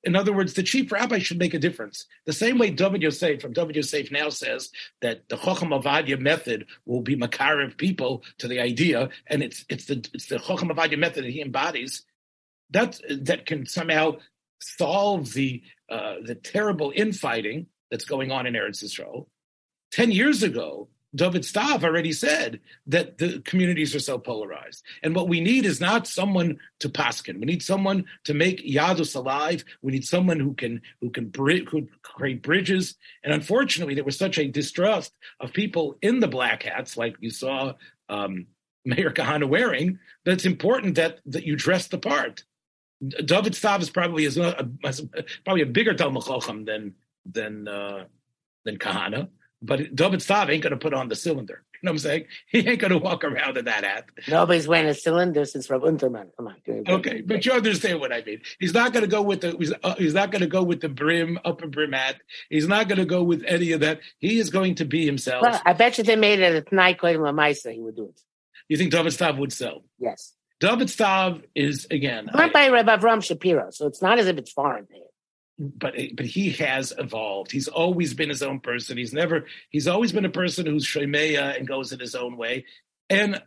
In 0.05 0.15
other 0.15 0.31
words, 0.31 0.53
the 0.53 0.63
chief 0.63 0.89
rabbi 0.89 1.19
should 1.19 1.37
make 1.37 1.53
a 1.53 1.59
difference. 1.59 2.05
The 2.25 2.31
same 2.31 2.59
way 2.59 2.69
David 2.69 3.01
Yosef 3.01 3.41
from 3.41 3.51
David 3.51 3.75
Yosef 3.75 4.09
now 4.09 4.29
says 4.29 4.69
that 5.01 5.27
the 5.27 5.35
Chocham 5.35 5.77
Avadia 5.77 6.17
method 6.17 6.65
will 6.85 7.01
be 7.01 7.17
Makarev 7.17 7.77
people 7.77 8.23
to 8.37 8.47
the 8.47 8.61
idea, 8.61 9.09
and 9.27 9.43
it's 9.43 9.65
it's 9.67 9.83
the 9.87 10.07
it's 10.13 10.27
the 10.27 10.37
Chocham 10.37 10.71
Avadia 10.73 10.97
method 10.97 11.25
that 11.25 11.31
he 11.31 11.41
embodies. 11.41 12.05
That 12.69 13.01
that 13.09 13.45
can 13.45 13.65
somehow 13.65 14.19
solve 14.61 15.33
the 15.33 15.61
uh, 15.89 16.15
the 16.23 16.35
terrible 16.35 16.93
infighting 16.95 17.67
that's 17.91 18.05
going 18.05 18.31
on 18.31 18.47
in 18.47 18.53
Eretz 18.53 18.81
Yisrael. 18.81 19.25
Ten 19.91 20.11
years 20.11 20.41
ago, 20.41 20.87
David 21.15 21.43
Stav 21.43 21.83
already 21.83 22.11
said 22.11 22.59
that 22.87 23.17
the 23.17 23.39
communities 23.45 23.95
are 23.95 23.99
so 23.99 24.17
polarized. 24.17 24.83
And 25.01 25.15
what 25.15 25.29
we 25.29 25.39
need 25.39 25.65
is 25.65 25.79
not 25.79 26.07
someone 26.07 26.59
to 26.79 26.89
paskin. 26.89 27.39
We 27.39 27.45
need 27.45 27.63
someone 27.63 28.05
to 28.25 28.33
make 28.33 28.65
Yadus 28.65 29.15
alive. 29.15 29.63
We 29.81 29.93
need 29.93 30.05
someone 30.05 30.39
who 30.39 30.53
can 30.53 30.81
who 31.01 31.09
can 31.09 31.31
who 31.35 31.87
create 32.01 32.43
bridges. 32.43 32.95
And 33.23 33.33
unfortunately, 33.33 33.95
there 33.95 34.03
was 34.03 34.17
such 34.17 34.37
a 34.37 34.47
distrust 34.47 35.13
of 35.39 35.53
people 35.53 35.97
in 36.01 36.19
the 36.19 36.27
black 36.27 36.63
hats, 36.63 36.97
like 36.97 37.15
you 37.19 37.29
saw 37.29 37.73
um, 38.09 38.47
Meir 38.85 39.11
Kahana 39.11 39.47
wearing, 39.47 39.99
that 40.25 40.33
it's 40.33 40.45
important 40.45 40.95
that 40.95 41.19
that 41.27 41.45
you 41.45 41.55
dress 41.55 41.87
the 41.87 41.97
part. 41.97 42.43
David 43.05 43.53
Stav 43.53 43.81
is 43.81 43.89
probably 43.89 44.25
is 44.25 44.37
a, 44.37 44.69
a, 44.83 44.93
probably 45.43 45.61
a 45.61 45.67
bigger 45.67 45.93
Talmud 45.93 46.23
Chacham 46.25 46.65
than 46.65 46.95
than 47.25 47.67
uh, 47.67 48.05
than 48.65 48.77
Kahana 48.77 49.29
but 49.61 49.95
David 49.95 50.19
Stav 50.19 50.49
ain't 50.49 50.63
going 50.63 50.71
to 50.71 50.77
put 50.77 50.93
on 50.93 51.07
the 51.07 51.15
cylinder. 51.15 51.63
You 51.73 51.87
know 51.87 51.91
what 51.91 51.95
I'm 51.95 51.99
saying? 51.99 52.25
He 52.47 52.59
ain't 52.67 52.79
going 52.79 52.91
to 52.91 52.97
walk 52.97 53.23
around 53.23 53.57
in 53.57 53.65
that 53.65 53.83
hat. 53.83 54.05
Nobody's 54.27 54.67
wearing 54.67 54.87
a 54.87 54.93
cylinder 54.93 55.45
since 55.45 55.69
Rav 55.69 55.81
Unterman. 55.81 56.27
Come 56.37 56.47
on. 56.47 56.55
Okay, 56.87 57.21
but 57.21 57.45
you 57.45 57.51
understand 57.51 57.99
what 57.99 58.13
I 58.13 58.23
mean. 58.23 58.41
He's 58.59 58.73
not 58.73 58.93
going 58.93 59.03
to 59.03 59.09
go 59.09 59.21
with 59.21 59.41
the. 59.41 59.55
He's, 59.57 59.73
uh, 59.83 59.95
he's 59.95 60.13
not 60.13 60.31
going 60.31 60.41
to 60.41 60.47
go 60.47 60.63
with 60.63 60.81
the 60.81 60.89
brim 60.89 61.39
upper 61.45 61.67
brim 61.67 61.93
hat. 61.93 62.17
He's 62.49 62.67
not 62.67 62.87
going 62.87 62.99
to 62.99 63.05
go 63.05 63.23
with 63.23 63.43
any 63.47 63.71
of 63.71 63.81
that. 63.81 63.99
He 64.19 64.39
is 64.39 64.49
going 64.49 64.75
to 64.75 64.85
be 64.85 65.05
himself. 65.05 65.41
Well, 65.41 65.61
I 65.65 65.73
bet 65.73 65.97
you 65.97 66.03
they 66.03 66.15
made 66.15 66.39
it 66.39 66.55
at 66.55 66.71
night 66.71 66.99
Kodim 66.99 67.19
Lamaisa. 67.19 67.73
He 67.73 67.81
would 67.81 67.95
do 67.95 68.05
it. 68.05 68.19
You 68.67 68.77
think 68.77 68.91
David 68.91 69.13
Stav 69.13 69.37
would 69.37 69.53
sell? 69.53 69.83
Yes. 69.99 70.33
David 70.59 70.87
Stav 70.87 71.43
is 71.53 71.85
again. 71.91 72.29
Not 72.33 72.53
by 72.53 72.69
Rabbi 72.69 72.97
Avram 72.97 73.23
Shapiro, 73.23 73.69
so 73.71 73.87
it's 73.87 74.01
not 74.01 74.19
as 74.19 74.27
if 74.27 74.37
it's 74.37 74.51
foreign 74.51 74.87
there 74.89 75.01
but 75.57 75.95
but 76.15 76.25
he 76.25 76.51
has 76.51 76.93
evolved. 76.97 77.51
He's 77.51 77.67
always 77.67 78.13
been 78.13 78.29
his 78.29 78.43
own 78.43 78.59
person. 78.59 78.97
He's 78.97 79.13
never. 79.13 79.45
He's 79.69 79.87
always 79.87 80.11
been 80.11 80.25
a 80.25 80.29
person 80.29 80.65
who's 80.65 80.85
shemeya 80.85 81.57
and 81.57 81.67
goes 81.67 81.91
in 81.91 81.99
his 81.99 82.15
own 82.15 82.37
way. 82.37 82.65
And 83.09 83.41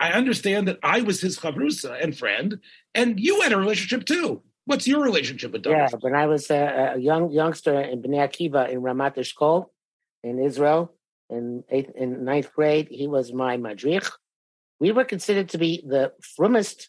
I 0.00 0.12
understand 0.12 0.68
that 0.68 0.78
I 0.82 1.02
was 1.02 1.20
his 1.20 1.38
chavrusa 1.38 2.02
and 2.02 2.16
friend, 2.16 2.58
and 2.94 3.18
you 3.18 3.40
had 3.42 3.52
a 3.52 3.58
relationship 3.58 4.06
too. 4.06 4.42
What's 4.64 4.88
your 4.88 5.02
relationship 5.02 5.52
with 5.52 5.62
David? 5.62 5.78
Yeah, 5.78 5.98
when 6.00 6.14
I 6.14 6.26
was 6.26 6.50
a, 6.50 6.94
a 6.96 6.98
young 6.98 7.30
youngster 7.30 7.80
in 7.80 8.02
Bnei 8.02 8.28
Akiva 8.28 8.68
in 8.68 8.80
Ramat 8.80 9.16
Eshkol 9.16 9.66
in 10.24 10.40
Israel 10.40 10.92
in 11.30 11.62
eighth 11.70 11.92
in 11.94 12.24
ninth 12.24 12.52
grade, 12.52 12.88
he 12.90 13.06
was 13.06 13.32
my 13.32 13.56
madrich. 13.56 14.10
We 14.80 14.90
were 14.90 15.04
considered 15.04 15.50
to 15.50 15.58
be 15.58 15.82
the 15.86 16.12
frumest 16.20 16.88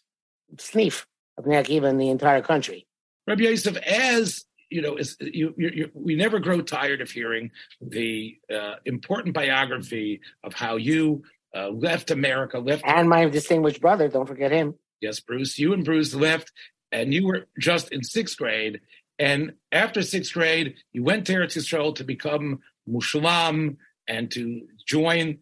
sneef 0.56 1.06
of 1.36 1.44
Bnei 1.44 1.64
Akiva 1.64 1.88
in 1.88 1.98
the 1.98 2.10
entire 2.10 2.42
country. 2.42 2.88
Rabbi 3.28 3.42
Yosef, 3.42 3.76
as 3.76 4.44
you 4.70 4.82
know, 4.82 4.96
is, 4.96 5.16
you, 5.20 5.54
you, 5.56 5.70
you, 5.74 5.90
we 5.94 6.14
never 6.14 6.38
grow 6.38 6.60
tired 6.60 7.00
of 7.00 7.10
hearing 7.10 7.50
the 7.80 8.38
uh, 8.54 8.74
important 8.84 9.34
biography 9.34 10.20
of 10.44 10.54
how 10.54 10.76
you 10.76 11.22
uh, 11.56 11.68
left 11.68 12.10
America, 12.10 12.58
left 12.58 12.84
and 12.86 13.08
my 13.08 13.24
distinguished 13.26 13.80
brother. 13.80 14.08
Don't 14.08 14.26
forget 14.26 14.52
him. 14.52 14.74
Yes, 15.00 15.20
Bruce. 15.20 15.58
You 15.58 15.72
and 15.72 15.84
Bruce 15.84 16.14
left, 16.14 16.52
and 16.92 17.14
you 17.14 17.26
were 17.26 17.46
just 17.58 17.92
in 17.92 18.02
sixth 18.02 18.36
grade. 18.36 18.80
And 19.18 19.54
after 19.72 20.02
sixth 20.02 20.32
grade, 20.32 20.74
you 20.92 21.02
went 21.02 21.26
to 21.26 21.34
Eretz 21.34 21.56
Yisrael 21.56 21.94
to 21.96 22.04
become 22.04 22.60
Mushalam 22.88 23.76
and 24.06 24.30
to 24.32 24.62
join 24.86 25.38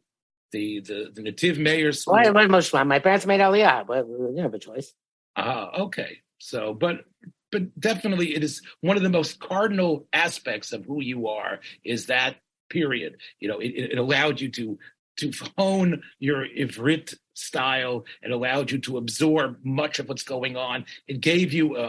the 0.52 0.80
the, 0.80 1.10
the 1.12 1.22
Nativ 1.22 1.58
Meir 1.58 1.92
School. 1.92 2.14
Why, 2.14 2.30
why 2.30 2.46
Mushalam? 2.46 2.86
My 2.86 3.00
parents 3.00 3.26
made 3.26 3.40
Aliyah, 3.40 3.86
but 3.86 4.08
we 4.08 4.26
didn't 4.26 4.42
have 4.42 4.54
a 4.54 4.58
choice. 4.58 4.94
Ah, 5.36 5.70
uh, 5.72 5.82
okay. 5.84 6.18
So, 6.38 6.74
but 6.74 7.04
but 7.56 7.80
definitely 7.80 8.34
it 8.34 8.44
is 8.44 8.60
one 8.82 8.98
of 8.98 9.02
the 9.02 9.08
most 9.08 9.40
cardinal 9.40 10.06
aspects 10.12 10.72
of 10.72 10.84
who 10.84 11.00
you 11.00 11.28
are 11.28 11.60
is 11.84 12.04
that 12.06 12.36
period. 12.68 13.16
You 13.40 13.48
know, 13.48 13.60
it, 13.60 13.68
it 13.68 13.98
allowed 13.98 14.42
you 14.42 14.50
to 14.50 14.78
to 15.20 15.32
hone 15.56 16.02
your 16.18 16.46
Ivrit 16.46 17.14
style. 17.32 18.04
It 18.22 18.30
allowed 18.30 18.70
you 18.70 18.76
to 18.80 18.98
absorb 18.98 19.56
much 19.64 19.98
of 19.98 20.10
what's 20.10 20.22
going 20.22 20.58
on. 20.58 20.84
It 21.08 21.22
gave 21.22 21.54
you 21.54 21.78
a, 21.78 21.86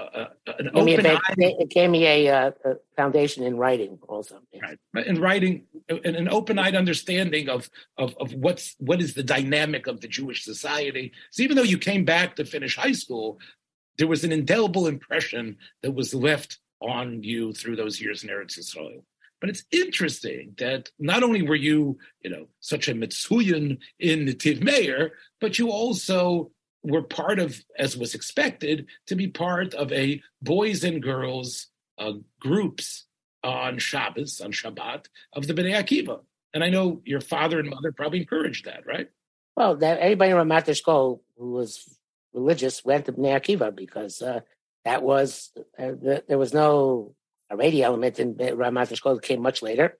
a 0.47 0.53
an 0.57 0.69
open. 0.73 1.05
eye. 1.05 1.19
It 1.37 1.69
gave 1.69 1.89
me 1.89 2.05
a, 2.05 2.29
uh, 2.29 2.51
a, 2.63 2.75
foundation 2.95 3.43
in 3.43 3.57
writing, 3.57 3.99
also. 4.07 4.39
Right, 4.61 5.05
in 5.05 5.19
writing, 5.19 5.65
an, 5.89 6.15
an 6.15 6.29
open-eyed 6.29 6.75
understanding 6.75 7.49
of, 7.49 7.69
of 7.97 8.15
of 8.21 8.33
what's 8.33 8.77
what 8.79 9.01
is 9.01 9.15
the 9.15 9.23
dynamic 9.23 9.87
of 9.87 9.99
the 9.99 10.07
Jewish 10.07 10.45
society. 10.45 11.11
So 11.31 11.43
even 11.43 11.57
though 11.57 11.63
you 11.63 11.77
came 11.77 12.05
back 12.05 12.37
to 12.37 12.45
finish 12.45 12.77
high 12.77 12.93
school, 12.93 13.39
there 13.97 14.07
was 14.07 14.23
an 14.23 14.31
indelible 14.31 14.87
impression 14.87 15.57
that 15.81 15.93
was 15.93 16.13
left 16.13 16.59
on 16.81 17.23
you 17.23 17.53
through 17.53 17.75
those 17.75 17.99
years 17.99 18.23
in 18.23 18.29
Eretz 18.29 18.57
Yisrael. 18.57 19.03
But 19.39 19.49
it's 19.49 19.65
interesting 19.71 20.55
that 20.57 20.89
not 20.99 21.23
only 21.23 21.43
were 21.43 21.55
you, 21.55 21.97
you 22.23 22.29
know, 22.29 22.47
such 22.59 22.87
a 22.87 22.93
mitzuyan 22.93 23.77
in 23.99 24.25
Nativ 24.25 24.63
Meir, 24.63 25.11
but 25.39 25.59
you 25.59 25.69
also 25.69 26.51
were 26.83 27.03
part 27.03 27.39
of, 27.39 27.63
as 27.77 27.97
was 27.97 28.15
expected, 28.15 28.87
to 29.07 29.15
be 29.15 29.27
part 29.27 29.73
of 29.73 29.91
a 29.91 30.21
boys 30.41 30.83
and 30.83 31.03
girls 31.03 31.67
uh, 31.99 32.13
groups 32.39 33.05
on 33.43 33.77
Shabbos, 33.77 34.41
on 34.41 34.51
Shabbat, 34.51 35.05
of 35.33 35.45
the 35.45 35.53
Bnei 35.53 35.75
Akiva. 35.75 36.21
And 36.53 36.63
I 36.63 36.69
know 36.69 37.01
your 37.05 37.21
father 37.21 37.59
and 37.59 37.69
mother 37.69 37.91
probably 37.91 38.19
encouraged 38.19 38.65
that, 38.65 38.85
right? 38.87 39.09
Well, 39.55 39.75
that, 39.77 39.99
anybody 40.01 40.31
in 40.31 40.37
Ramat 40.37 40.65
Eshkol 40.65 41.19
who 41.37 41.51
was 41.51 41.96
religious 42.37 42.83
went 42.85 43.05
to 43.05 43.13
Bnei 43.13 43.35
Akiva 43.39 43.75
because 43.75 44.21
uh, 44.21 44.41
that 44.85 45.03
was 45.03 45.51
uh, 45.77 45.87
the, 45.87 46.23
there 46.27 46.37
was 46.37 46.53
no 46.53 47.15
Haredi 47.51 47.81
element 47.81 48.19
in 48.19 48.35
Ramat 48.35 48.91
Eshkol 48.91 49.21
came 49.21 49.41
much 49.41 49.61
later, 49.61 49.97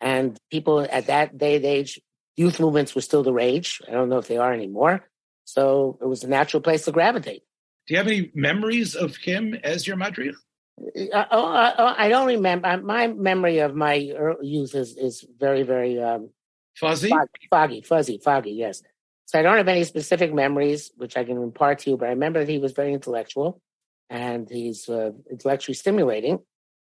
and 0.00 0.38
people 0.50 0.86
at 0.90 1.06
that 1.06 1.36
day 1.36 1.56
and 1.56 1.64
age, 1.64 2.00
youth 2.36 2.60
movements 2.60 2.94
were 2.94 3.00
still 3.00 3.22
the 3.22 3.32
rage. 3.32 3.80
I 3.86 3.92
don't 3.92 4.08
know 4.08 4.18
if 4.18 4.28
they 4.28 4.38
are 4.38 4.52
anymore. 4.52 5.04
So 5.44 5.98
it 6.02 6.06
was 6.06 6.24
a 6.24 6.28
natural 6.28 6.60
place 6.60 6.84
to 6.84 6.92
gravitate. 6.92 7.42
Do 7.86 7.94
you 7.94 7.98
have 7.98 8.06
any 8.06 8.30
memories 8.34 8.94
of 8.94 9.16
him 9.16 9.54
as 9.64 9.86
your 9.86 9.96
madrich? 9.96 10.34
Uh, 10.78 11.24
oh, 11.30 11.46
uh, 11.46 11.74
oh, 11.78 11.94
I 11.96 12.08
don't 12.08 12.26
remember. 12.26 12.76
My 12.82 13.08
memory 13.08 13.58
of 13.60 13.74
my 13.74 13.94
youth 13.94 14.74
is 14.74 14.96
is 14.96 15.24
very, 15.38 15.62
very 15.62 16.00
um, 16.00 16.30
fuzzy, 16.76 17.10
foggy, 17.50 17.80
fuzzy, 17.80 18.20
foggy. 18.22 18.52
Yes, 18.52 18.82
so 19.28 19.38
I 19.38 19.42
don't 19.42 19.58
have 19.58 19.68
any 19.68 19.84
specific 19.84 20.32
memories, 20.32 20.90
which 20.96 21.14
I 21.14 21.22
can 21.22 21.36
impart 21.36 21.80
to 21.80 21.90
you, 21.90 21.98
but 21.98 22.06
I 22.06 22.12
remember 22.12 22.40
that 22.40 22.50
he 22.50 22.58
was 22.58 22.72
very 22.72 22.94
intellectual 22.94 23.60
and 24.08 24.48
he's 24.48 24.88
uh, 24.88 25.10
intellectually 25.30 25.74
stimulating. 25.74 26.38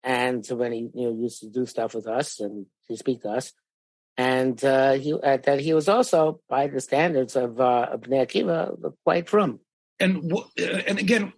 And 0.01 0.45
so 0.45 0.55
when 0.55 0.71
he 0.71 0.89
you 0.95 1.09
know, 1.09 1.13
used 1.13 1.41
to 1.41 1.49
do 1.49 1.65
stuff 1.65 1.93
with 1.93 2.07
us 2.07 2.39
and 2.39 2.67
to 2.87 2.95
speak 2.95 3.23
to 3.23 3.31
us, 3.31 3.51
and 4.15 4.63
uh, 4.63 4.93
he, 4.93 5.11
uh, 5.11 5.37
that 5.43 5.59
he 5.59 5.73
was 5.73 5.89
also, 5.89 6.39
by 6.47 6.67
the 6.67 6.79
standards 6.79 7.35
of, 7.35 7.59
uh, 7.59 7.87
of 7.91 8.01
Akiva, 8.03 8.93
quite 9.03 9.27
frum. 9.27 9.59
And 9.99 10.31
uh, 10.31 10.63
and 10.87 10.99
again, 10.99 11.33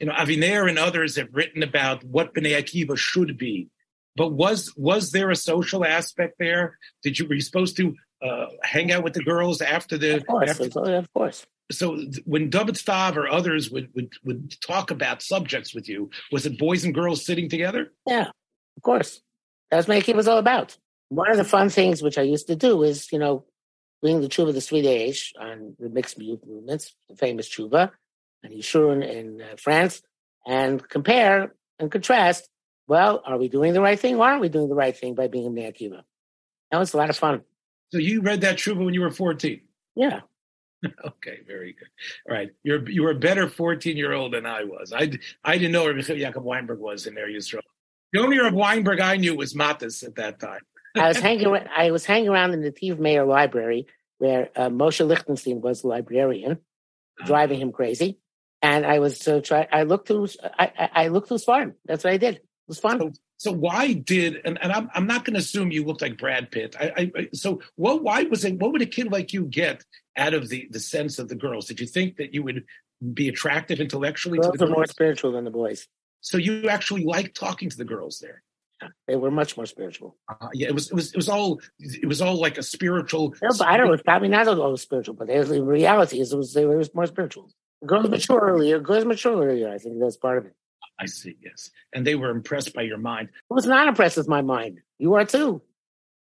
you 0.00 0.06
know, 0.06 0.14
Aviner 0.14 0.66
and 0.66 0.78
others 0.78 1.16
have 1.16 1.28
written 1.32 1.62
about 1.62 2.04
what 2.04 2.32
Bnei 2.32 2.56
Akiva 2.56 2.96
should 2.96 3.36
be. 3.36 3.68
But 4.16 4.32
was 4.32 4.72
was 4.76 5.12
there 5.12 5.30
a 5.30 5.36
social 5.36 5.84
aspect 5.84 6.36
there? 6.38 6.78
Did 7.02 7.18
you 7.18 7.28
were 7.28 7.34
you 7.34 7.42
supposed 7.42 7.76
to 7.76 7.94
uh, 8.22 8.46
hang 8.62 8.92
out 8.92 9.04
with 9.04 9.14
the 9.14 9.22
girls 9.22 9.60
after 9.60 9.98
the? 9.98 10.16
Of 10.16 10.26
course, 10.26 10.50
after, 10.50 10.96
of 10.96 11.12
course. 11.12 11.46
So 11.70 12.02
when 12.24 12.50
David 12.50 12.76
Stav 12.76 13.16
or 13.16 13.28
others 13.28 13.70
would, 13.70 13.90
would 13.94 14.12
would 14.24 14.60
talk 14.60 14.90
about 14.90 15.22
subjects 15.22 15.74
with 15.74 15.88
you, 15.88 16.10
was 16.32 16.46
it 16.46 16.58
boys 16.58 16.84
and 16.84 16.94
girls 16.94 17.24
sitting 17.24 17.48
together? 17.48 17.92
Yeah, 18.06 18.30
of 18.76 18.82
course. 18.82 19.20
That's 19.70 19.86
what 19.86 20.02
Akiva 20.02 20.16
was 20.16 20.28
all 20.28 20.38
about. 20.38 20.76
One 21.10 21.30
of 21.30 21.36
the 21.36 21.44
fun 21.44 21.68
things 21.68 22.02
which 22.02 22.18
I 22.18 22.22
used 22.22 22.46
to 22.46 22.56
do 22.56 22.82
is, 22.82 23.12
you 23.12 23.18
know, 23.18 23.44
bring 24.00 24.20
the 24.20 24.28
Tshuva 24.28 24.52
the 24.52 24.60
Seridei 24.60 25.08
Eish 25.08 25.32
on 25.38 25.76
the 25.78 25.88
mixed 25.88 26.18
youth 26.18 26.40
movements, 26.46 26.94
the 27.08 27.16
famous 27.16 27.48
Tshuva, 27.48 27.90
and 28.42 28.52
Yeshurun 28.52 29.06
in 29.06 29.42
uh, 29.42 29.56
France, 29.58 30.02
and 30.46 30.86
compare 30.88 31.54
and 31.78 31.90
contrast. 31.90 32.48
Well, 32.86 33.22
are 33.26 33.36
we 33.36 33.48
doing 33.48 33.74
the 33.74 33.82
right 33.82 34.00
thing? 34.00 34.16
Why 34.16 34.30
aren't 34.30 34.40
we 34.40 34.48
doing 34.48 34.68
the 34.68 34.74
right 34.74 34.96
thing 34.96 35.14
by 35.14 35.28
being 35.28 35.44
in 35.44 35.54
Bnei 35.54 35.70
Akiva? 35.74 36.02
That 36.70 36.78
was 36.78 36.94
a 36.94 36.96
lot 36.96 37.10
of 37.10 37.16
fun. 37.16 37.42
So 37.92 37.98
you 37.98 38.20
read 38.20 38.42
that 38.42 38.56
Tshuva 38.56 38.84
when 38.84 38.94
you 38.94 39.00
were 39.00 39.10
14? 39.10 39.60
Yeah. 39.96 40.20
okay, 41.04 41.40
very 41.46 41.72
good. 41.72 41.88
All 42.28 42.36
right. 42.36 42.50
You're 42.62 42.88
you 42.88 43.02
were 43.02 43.10
a 43.10 43.18
better 43.18 43.48
14 43.48 43.96
year 43.96 44.12
old 44.12 44.34
than 44.34 44.46
I 44.46 44.64
was. 44.64 44.92
I, 44.92 45.10
I 45.42 45.58
didn't 45.58 45.72
know 45.72 45.84
where 45.84 45.98
Jacob 45.98 46.44
Weinberg 46.44 46.78
was 46.78 47.06
in 47.06 47.14
there, 47.14 47.28
Yisrael. 47.28 47.60
The 48.12 48.20
only 48.20 48.38
Reb 48.38 48.54
Weinberg 48.54 49.00
I 49.00 49.16
knew 49.16 49.36
was 49.36 49.54
Matas 49.54 50.04
at 50.04 50.14
that 50.16 50.38
time. 50.38 50.60
I 50.96 51.08
was 51.08 51.18
hanging. 51.18 51.46
I 51.76 51.90
was 51.90 52.04
hanging 52.04 52.28
around 52.28 52.54
in 52.54 52.62
the 52.62 52.70
Tiv 52.70 52.98
Mayor 52.98 53.24
Library 53.24 53.86
where 54.18 54.50
uh, 54.56 54.68
Moshe 54.68 55.06
Lichtenstein 55.06 55.60
was 55.60 55.82
the 55.82 55.88
librarian, 55.88 56.58
driving 57.24 57.60
him 57.60 57.72
crazy. 57.72 58.18
And 58.60 58.84
I 58.84 58.98
was 58.98 59.20
to 59.20 59.40
try. 59.40 59.68
I 59.70 59.84
looked 59.84 60.08
through. 60.08 60.28
I, 60.42 60.72
I, 60.76 60.90
I 61.04 61.08
looked 61.08 61.28
through 61.28 61.36
his 61.36 61.44
farm. 61.44 61.74
That's 61.84 62.02
what 62.02 62.12
I 62.12 62.16
did. 62.16 62.36
It 62.36 62.44
was 62.66 62.80
fun. 62.80 62.98
So, 62.98 63.12
so 63.38 63.52
why 63.52 63.92
did 63.92 64.40
and, 64.44 64.58
and 64.60 64.72
I'm 64.72 64.90
I'm 64.94 65.06
not 65.06 65.24
going 65.24 65.34
to 65.34 65.40
assume 65.40 65.70
you 65.70 65.84
looked 65.84 66.02
like 66.02 66.18
Brad 66.18 66.50
Pitt. 66.50 66.76
I, 66.78 67.10
I 67.16 67.28
so 67.32 67.60
what? 67.76 68.02
Why 68.02 68.24
was 68.24 68.44
it? 68.44 68.58
What 68.58 68.72
would 68.72 68.82
a 68.82 68.86
kid 68.86 69.10
like 69.10 69.32
you 69.32 69.44
get 69.44 69.84
out 70.16 70.34
of 70.34 70.48
the 70.48 70.68
the 70.70 70.80
sense 70.80 71.18
of 71.18 71.28
the 71.28 71.36
girls? 71.36 71.66
Did 71.66 71.80
you 71.80 71.86
think 71.86 72.16
that 72.16 72.34
you 72.34 72.42
would 72.42 72.64
be 73.14 73.28
attractive 73.28 73.80
intellectually? 73.80 74.38
Girls 74.38 74.52
to 74.52 74.58
the 74.58 74.64
are 74.64 74.66
girls? 74.66 74.76
more 74.76 74.86
spiritual 74.86 75.32
than 75.32 75.44
the 75.44 75.50
boys. 75.50 75.86
So 76.20 76.36
you 76.36 76.68
actually 76.68 77.04
liked 77.04 77.36
talking 77.36 77.70
to 77.70 77.76
the 77.76 77.84
girls 77.84 78.18
there. 78.18 78.42
They 79.06 79.16
were 79.16 79.30
much 79.30 79.56
more 79.56 79.66
spiritual. 79.66 80.16
Uh, 80.28 80.48
yeah, 80.52 80.68
it 80.68 80.74
was. 80.74 80.90
It 80.90 80.94
was. 80.94 81.12
It 81.12 81.16
was 81.16 81.28
all. 81.28 81.60
It 81.78 82.06
was 82.06 82.20
all 82.20 82.40
like 82.40 82.58
a 82.58 82.62
spiritual. 82.62 83.34
No, 83.42 83.48
but 83.56 83.66
I 83.68 83.76
don't 83.76 83.86
know. 83.86 83.92
It's 83.92 84.02
probably 84.02 84.28
not 84.28 84.46
all 84.48 84.76
spiritual, 84.76 85.14
but 85.14 85.28
the 85.28 85.62
reality 85.62 86.20
is 86.20 86.32
it 86.32 86.36
was, 86.36 86.56
it 86.56 86.66
was 86.66 86.94
more 86.94 87.06
spiritual. 87.06 87.50
Girls 87.86 88.08
mature 88.08 88.40
earlier. 88.40 88.80
Girls 88.80 89.04
mature 89.04 89.44
earlier. 89.44 89.70
I 89.70 89.78
think 89.78 90.00
that's 90.00 90.16
part 90.16 90.38
of 90.38 90.46
it. 90.46 90.54
I 90.98 91.06
see. 91.06 91.36
Yes, 91.42 91.70
and 91.92 92.06
they 92.06 92.14
were 92.14 92.30
impressed 92.30 92.74
by 92.74 92.82
your 92.82 92.98
mind. 92.98 93.28
I 93.50 93.54
was 93.54 93.66
not 93.66 93.88
impressed 93.88 94.16
with 94.16 94.28
my 94.28 94.42
mind. 94.42 94.80
You 94.98 95.14
are 95.14 95.24
too. 95.24 95.62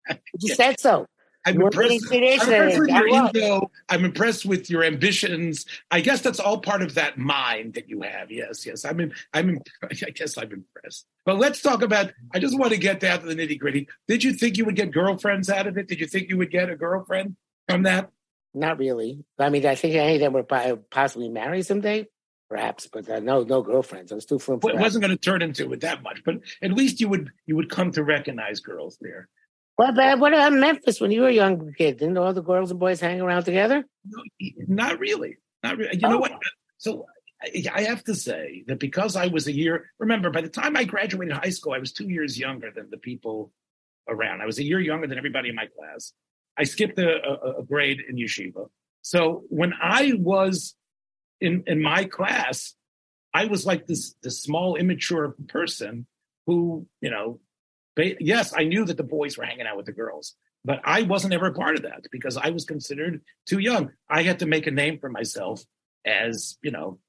You 0.39 0.53
said 0.53 0.79
so. 0.79 1.07
I'm 1.47 1.61
impressed, 1.61 2.11
I'm 2.11 2.23
impressed 2.23 2.79
with 2.79 2.89
your 2.89 3.07
ego. 3.07 3.71
I'm 3.87 4.03
impressed 4.03 4.45
with 4.45 4.69
your 4.69 4.83
ambitions. 4.83 5.65
I 5.91 6.01
guess 6.01 6.21
that's 6.21 6.39
all 6.39 6.59
part 6.59 6.81
of 6.81 6.95
that 6.95 7.19
mind 7.19 7.75
that 7.75 7.87
you 7.87 8.01
have. 8.01 8.31
Yes, 8.31 8.65
yes. 8.65 8.83
I'm. 8.83 8.99
In, 8.99 9.13
I'm. 9.33 9.49
In, 9.49 9.61
I 9.83 10.09
guess 10.09 10.37
I'm 10.37 10.51
impressed. 10.51 11.05
But 11.23 11.37
let's 11.37 11.61
talk 11.61 11.83
about. 11.83 12.11
I 12.33 12.39
just 12.39 12.57
want 12.57 12.71
to 12.73 12.79
get 12.79 12.99
down 12.99 13.21
to 13.21 13.27
the 13.27 13.35
nitty 13.35 13.59
gritty. 13.59 13.87
Did 14.07 14.23
you 14.23 14.33
think 14.33 14.57
you 14.57 14.65
would 14.65 14.75
get 14.75 14.91
girlfriends 14.91 15.49
out 15.49 15.67
of 15.67 15.77
it? 15.77 15.87
Did 15.87 15.99
you 15.99 16.07
think 16.07 16.29
you 16.29 16.37
would 16.37 16.51
get 16.51 16.69
a 16.69 16.75
girlfriend 16.75 17.35
from 17.69 17.83
that? 17.83 18.09
Not 18.55 18.79
really. 18.79 19.23
I 19.37 19.49
mean, 19.49 19.65
I 19.65 19.75
think 19.75 19.95
any 19.95 20.15
of 20.15 20.21
them 20.21 20.33
would 20.33 20.47
possibly 20.89 21.29
marry 21.29 21.61
someday, 21.61 22.07
perhaps, 22.49 22.88
but 22.91 23.10
uh, 23.10 23.19
no, 23.19 23.43
no 23.43 23.62
girlfriends. 23.62 24.12
I 24.12 24.15
was 24.15 24.25
too 24.25 24.39
Well, 24.47 24.60
it 24.75 24.79
wasn't 24.79 25.03
going 25.03 25.15
to 25.15 25.21
turn 25.21 25.41
into 25.41 25.71
it 25.73 25.81
that 25.81 26.03
much, 26.03 26.21
but 26.25 26.36
at 26.62 26.71
least 26.71 26.99
you 26.99 27.10
would. 27.10 27.31
You 27.45 27.55
would 27.55 27.69
come 27.69 27.91
to 27.93 28.03
recognize 28.03 28.60
girls 28.60 28.97
there. 29.01 29.27
Well, 29.77 29.93
but 29.93 30.19
what 30.19 30.34
about 30.34 30.53
Memphis 30.53 31.01
when 31.01 31.12
you 31.12 31.21
were 31.21 31.27
a 31.27 31.34
young 31.34 31.73
kid? 31.77 31.97
Didn't 31.97 32.17
all 32.17 32.34
the 32.34 32.41
girls 32.41 32.71
and 32.71 32.79
boys 32.79 33.01
hang 33.01 33.19
around 33.19 33.43
together? 33.43 33.84
No, 34.05 34.23
Not 34.67 34.99
really. 34.99 35.38
Not 35.63 35.77
really. 35.77 35.95
You 35.95 36.08
know 36.08 36.15
Oh. 36.17 36.19
what? 36.19 36.31
So 36.77 37.05
I 37.43 37.63
I 37.73 37.81
have 37.84 38.03
to 38.05 38.15
say 38.15 38.63
that 38.67 38.79
because 38.79 39.15
I 39.15 39.27
was 39.27 39.47
a 39.47 39.51
year, 39.51 39.91
remember, 39.99 40.29
by 40.29 40.41
the 40.41 40.49
time 40.49 40.77
I 40.77 40.86
graduated 40.86 41.36
high 41.36 41.49
school, 41.49 41.73
I 41.73 41.79
was 41.79 41.91
two 41.91 42.08
years 42.10 42.39
younger 42.39 42.71
than 42.73 42.89
the 42.89 42.97
people 42.97 43.51
around. 44.08 44.41
I 44.41 44.45
was 44.45 44.60
a 44.60 44.63
year 44.63 44.79
younger 44.79 45.08
than 45.08 45.17
everybody 45.17 45.49
in 45.49 45.55
my 45.55 45.67
class. 45.77 46.13
I 46.58 46.63
skipped 46.63 46.97
a, 46.99 47.10
a, 47.10 47.60
a 47.60 47.63
grade 47.63 47.99
in 48.10 48.15
yeshiva. 48.15 48.67
So 49.01 49.43
when 49.49 49.73
I 49.81 50.13
was 50.17 50.75
in, 51.45 51.63
in 51.67 51.81
my 51.81 52.05
class, 52.05 52.75
I 53.34 53.45
was 53.45 53.65
like 53.65 53.86
this, 53.88 54.15
this 54.23 54.41
small, 54.41 54.75
immature 54.75 55.36
person 55.47 56.08
who, 56.45 56.88
you 57.01 57.10
know, 57.10 57.39
yes, 58.19 58.53
I 58.55 58.63
knew 58.65 58.86
that 58.86 58.97
the 58.97 59.03
boys 59.03 59.38
were 59.38 59.45
hanging 59.45 59.67
out 59.67 59.77
with 59.77 59.86
the 59.86 59.91
girls, 60.03 60.36
but 60.63 60.79
I 60.84 61.03
wasn't 61.03 61.34
ever 61.34 61.47
a 61.47 61.53
part 61.53 61.75
of 61.75 61.84
that 61.84 62.01
because 62.12 62.38
I 62.38 62.49
was 62.49 62.65
considered 62.65 63.21
too 63.45 63.60
young. 63.60 63.91
I 64.10 64.23
had 64.23 64.39
to 64.39 64.45
make 64.45 64.67
a 64.67 64.71
name 64.71 64.99
for 64.99 65.10
myself 65.10 65.63
as, 66.05 66.58
you 66.62 66.71
know, 66.71 66.99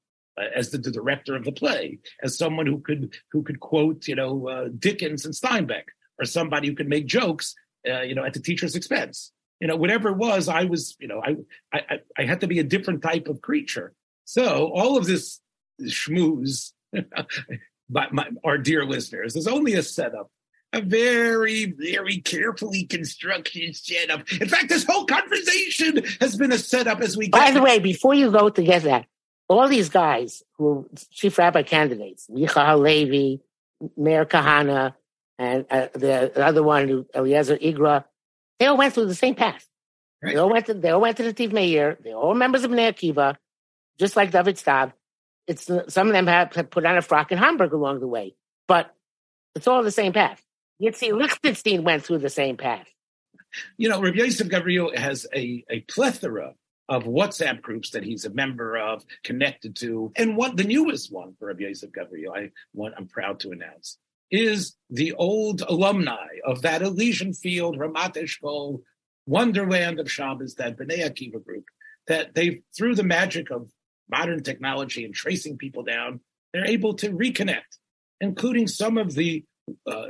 as 0.55 0.69
the, 0.69 0.77
the 0.77 0.91
director 0.91 1.35
of 1.35 1.43
the 1.43 1.51
play, 1.51 1.99
as 2.21 2.37
someone 2.37 2.67
who 2.67 2.79
could 2.79 3.13
who 3.31 3.41
could 3.43 3.59
quote, 3.59 4.07
you 4.07 4.15
know, 4.15 4.47
uh, 4.47 4.67
Dickens 4.77 5.25
and 5.25 5.33
Steinbeck, 5.33 5.85
or 6.19 6.25
somebody 6.25 6.67
who 6.67 6.75
could 6.75 6.87
make 6.89 7.07
jokes, 7.07 7.55
uh, 7.89 8.01
you 8.01 8.13
know, 8.15 8.23
at 8.23 8.33
the 8.33 8.39
teacher's 8.39 8.75
expense. 8.75 9.31
You 9.59 9.67
know, 9.67 9.75
whatever 9.75 10.09
it 10.09 10.17
was, 10.17 10.47
I 10.47 10.65
was, 10.65 10.95
you 10.99 11.07
know, 11.07 11.21
I 11.25 11.37
I- 11.73 11.99
I 12.19 12.23
had 12.25 12.41
to 12.41 12.47
be 12.47 12.59
a 12.59 12.63
different 12.63 13.01
type 13.01 13.27
of 13.27 13.41
creature. 13.41 13.93
So 14.27 14.71
all 14.73 14.97
of 14.97 15.05
this 15.05 15.39
schmooze, 15.81 16.73
by 17.89 18.07
my, 18.11 18.27
our 18.43 18.57
dear 18.57 18.83
listeners, 18.83 19.37
is 19.37 19.47
only 19.47 19.73
a 19.75 19.83
setup 19.83 20.29
a 20.73 20.81
very, 20.81 21.73
very 21.77 22.19
carefully 22.19 22.83
constructed 22.83 23.73
setup. 23.73 24.29
In 24.33 24.49
fact, 24.49 24.67
this 24.67 24.83
whole 24.83 25.05
conversation 25.05 26.03
has 26.19 26.35
been 26.35 26.51
a 26.51 26.57
setup 26.57 26.99
as 26.99 27.15
we 27.15 27.27
get. 27.27 27.31
By 27.31 27.51
the 27.51 27.61
way, 27.61 27.79
before 27.79 28.13
you 28.13 28.29
go 28.31 28.49
to 28.49 28.63
get 28.63 28.83
that, 28.83 29.05
all 29.47 29.69
these 29.69 29.87
guys 29.87 30.43
who 30.57 30.89
chief 31.11 31.37
rabbi 31.37 31.63
candidates, 31.63 32.27
Micha 32.29 32.67
Halevi, 32.67 33.39
Meir 33.95 34.25
Kahana, 34.25 34.95
and 35.39 35.65
uh, 35.69 35.87
the 35.93 36.43
other 36.43 36.63
one, 36.63 37.05
Eliezer 37.15 37.57
Igra, 37.57 38.03
they 38.59 38.65
all 38.65 38.77
went 38.77 38.93
through 38.93 39.05
the 39.05 39.15
same 39.15 39.35
path. 39.35 39.65
Right. 40.21 40.33
They 40.33 40.39
all 40.39 40.49
went 40.49 40.65
to 40.65 40.73
they 40.73 40.89
all 40.89 40.99
went 40.99 41.15
to 41.17 41.23
the 41.23 41.31
Tiv 41.31 41.53
Meir. 41.53 41.97
They're 42.03 42.15
all 42.15 42.33
members 42.33 42.65
of 42.65 42.71
Bnei 42.71 42.91
Akiva, 42.91 43.37
just 43.99 44.15
like 44.15 44.31
David 44.31 44.55
Stav. 44.55 44.93
It's 45.47 45.65
some 45.65 46.07
of 46.07 46.13
them 46.13 46.27
have, 46.27 46.53
have 46.53 46.69
put 46.69 46.85
on 46.85 46.97
a 46.97 47.01
frock 47.01 47.31
in 47.31 47.37
Hamburg 47.37 47.73
along 47.73 47.99
the 47.99 48.07
way, 48.07 48.35
but 48.67 48.93
it's 49.55 49.67
all 49.67 49.83
the 49.83 49.91
same 49.91 50.13
path. 50.13 50.41
Yitzi 50.81 51.11
Lichtenstein 51.17 51.83
went 51.83 52.03
through 52.03 52.19
the 52.19 52.29
same 52.29 52.57
path. 52.57 52.87
you 53.77 53.89
know, 53.89 54.01
Rabbi 54.01 54.17
Yosef 54.17 54.49
Gabriel 54.49 54.91
has 54.95 55.25
a, 55.33 55.63
a 55.69 55.79
plethora 55.81 56.53
of 56.89 57.03
WhatsApp 57.03 57.61
groups 57.61 57.91
that 57.91 58.03
he's 58.03 58.25
a 58.25 58.29
member 58.29 58.77
of, 58.77 59.03
connected 59.23 59.75
to, 59.77 60.11
and 60.15 60.37
one 60.37 60.55
the 60.55 60.63
newest 60.63 61.11
one 61.11 61.35
for 61.37 61.47
Rabbi 61.47 61.63
Yosef 61.63 61.91
Gabriel, 61.93 62.33
I 62.33 62.51
want 62.73 62.93
I'm 62.97 63.07
proud 63.07 63.39
to 63.41 63.51
announce, 63.51 63.97
is 64.31 64.75
the 64.89 65.13
old 65.13 65.61
alumni 65.61 66.27
of 66.45 66.61
that 66.61 66.81
Elysian 66.81 67.33
Field, 67.33 67.77
Ramat 67.77 68.15
Eshkol, 68.15 68.81
Wonderland 69.25 69.99
of 69.99 70.11
Shabbos, 70.11 70.55
that 70.55 70.77
Bnei 70.77 70.99
Akiva 70.99 71.43
group, 71.43 71.65
that 72.07 72.35
they 72.35 72.61
through 72.75 72.95
the 72.95 73.03
magic 73.03 73.51
of 73.51 73.69
modern 74.09 74.43
technology 74.43 75.05
and 75.05 75.13
tracing 75.13 75.57
people 75.57 75.83
down, 75.83 76.19
they're 76.53 76.65
able 76.65 76.93
to 76.95 77.11
reconnect, 77.11 77.77
including 78.21 78.67
some 78.67 78.97
of 78.97 79.13
the 79.13 79.43
uh, 79.85 80.05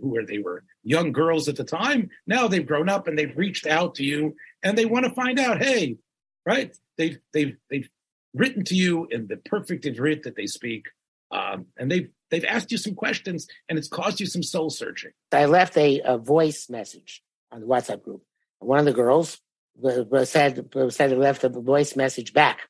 who 0.00 0.08
were 0.08 0.24
they 0.24 0.38
were 0.38 0.64
young 0.82 1.12
girls 1.12 1.48
at 1.48 1.56
the 1.56 1.64
time. 1.64 2.08
Now 2.26 2.48
they've 2.48 2.66
grown 2.66 2.88
up 2.88 3.08
and 3.08 3.18
they've 3.18 3.36
reached 3.36 3.66
out 3.66 3.96
to 3.96 4.04
you 4.04 4.34
and 4.62 4.76
they 4.76 4.86
want 4.86 5.04
to 5.04 5.12
find 5.12 5.38
out. 5.38 5.62
Hey, 5.62 5.98
right? 6.46 6.74
They've 6.96 7.18
they've 7.32 7.56
they've 7.70 7.88
written 8.34 8.64
to 8.64 8.74
you 8.74 9.06
in 9.10 9.26
the 9.26 9.36
perfect 9.36 9.84
Ivrit 9.84 10.22
that 10.22 10.36
they 10.36 10.46
speak, 10.46 10.86
um, 11.30 11.66
and 11.76 11.90
they've 11.90 12.08
they've 12.30 12.44
asked 12.44 12.72
you 12.72 12.78
some 12.78 12.94
questions, 12.94 13.46
and 13.68 13.78
it's 13.78 13.88
caused 13.88 14.20
you 14.20 14.26
some 14.26 14.42
soul 14.42 14.70
searching. 14.70 15.12
I 15.30 15.44
left 15.44 15.76
a, 15.76 16.00
a 16.04 16.18
voice 16.18 16.68
message 16.70 17.22
on 17.50 17.60
the 17.60 17.66
WhatsApp 17.66 18.02
group. 18.02 18.22
One 18.60 18.78
of 18.78 18.84
the 18.84 18.92
girls 18.92 19.38
uh, 19.84 20.24
said 20.24 20.68
said 20.88 21.12
left 21.12 21.44
a 21.44 21.48
voice 21.48 21.96
message 21.96 22.32
back 22.32 22.60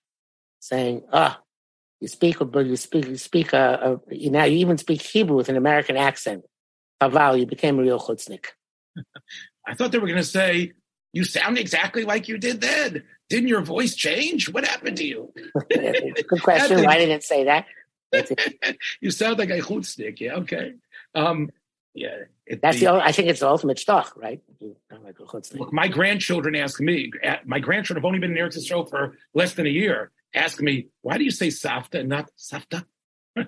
saying, 0.62 1.02
"Ah, 1.12 1.40
you 2.00 2.08
speak, 2.08 2.36
but 2.38 2.66
you 2.66 2.76
speak, 2.76 3.06
you 3.06 3.16
speak. 3.16 3.52
Uh, 3.52 3.78
uh, 3.86 3.96
you 4.10 4.30
now 4.30 4.44
you 4.44 4.58
even 4.58 4.78
speak 4.78 5.02
Hebrew 5.02 5.36
with 5.36 5.48
an 5.48 5.56
American 5.56 5.96
accent. 5.96 6.44
Haval, 7.02 7.38
you 7.38 7.46
became 7.46 7.78
a 7.78 7.82
real 7.82 8.00
chutznik." 8.00 8.46
I 9.66 9.74
thought 9.74 9.92
they 9.92 9.98
were 9.98 10.06
going 10.06 10.18
to 10.18 10.24
say. 10.24 10.72
You 11.14 11.24
sound 11.24 11.58
exactly 11.58 12.04
like 12.04 12.26
you 12.26 12.38
did 12.38 12.62
then. 12.62 13.02
Didn't 13.28 13.48
your 13.48 13.60
voice 13.60 13.94
change? 13.94 14.48
What 14.48 14.64
happened 14.64 14.96
to 14.96 15.04
you? 15.04 15.30
Good 15.68 16.42
question. 16.42 16.82
Why 16.86 16.96
didn't 16.96 17.16
it 17.16 17.22
say 17.22 17.44
that? 17.44 17.66
you 19.02 19.10
sound 19.10 19.38
like 19.38 19.50
a 19.50 19.60
chutznik. 19.60 20.20
Yeah, 20.20 20.36
okay. 20.36 20.72
Um, 21.14 21.50
yeah, 21.94 22.16
That's 22.62 22.80
the, 22.80 22.86
the 22.86 22.92
I 22.94 23.12
think 23.12 23.28
it's 23.28 23.40
the 23.40 23.48
ultimate 23.48 23.78
stock, 23.78 24.14
right? 24.16 24.40
Look, 25.58 25.72
my 25.72 25.88
grandchildren 25.88 26.56
ask 26.56 26.80
me. 26.80 27.12
My 27.44 27.58
grandchildren 27.58 28.02
have 28.02 28.06
only 28.06 28.18
been 28.18 28.34
in 28.34 28.38
Eretz 28.38 28.56
Yisrael 28.56 28.88
for 28.88 29.18
less 29.34 29.52
than 29.52 29.66
a 29.66 29.70
year. 29.70 30.10
Ask 30.34 30.60
me 30.60 30.88
why 31.02 31.18
do 31.18 31.24
you 31.24 31.30
say 31.30 31.48
Safta 31.48 32.00
and 32.00 32.08
not 32.08 32.30
Safta? 32.36 32.84
my, 33.36 33.46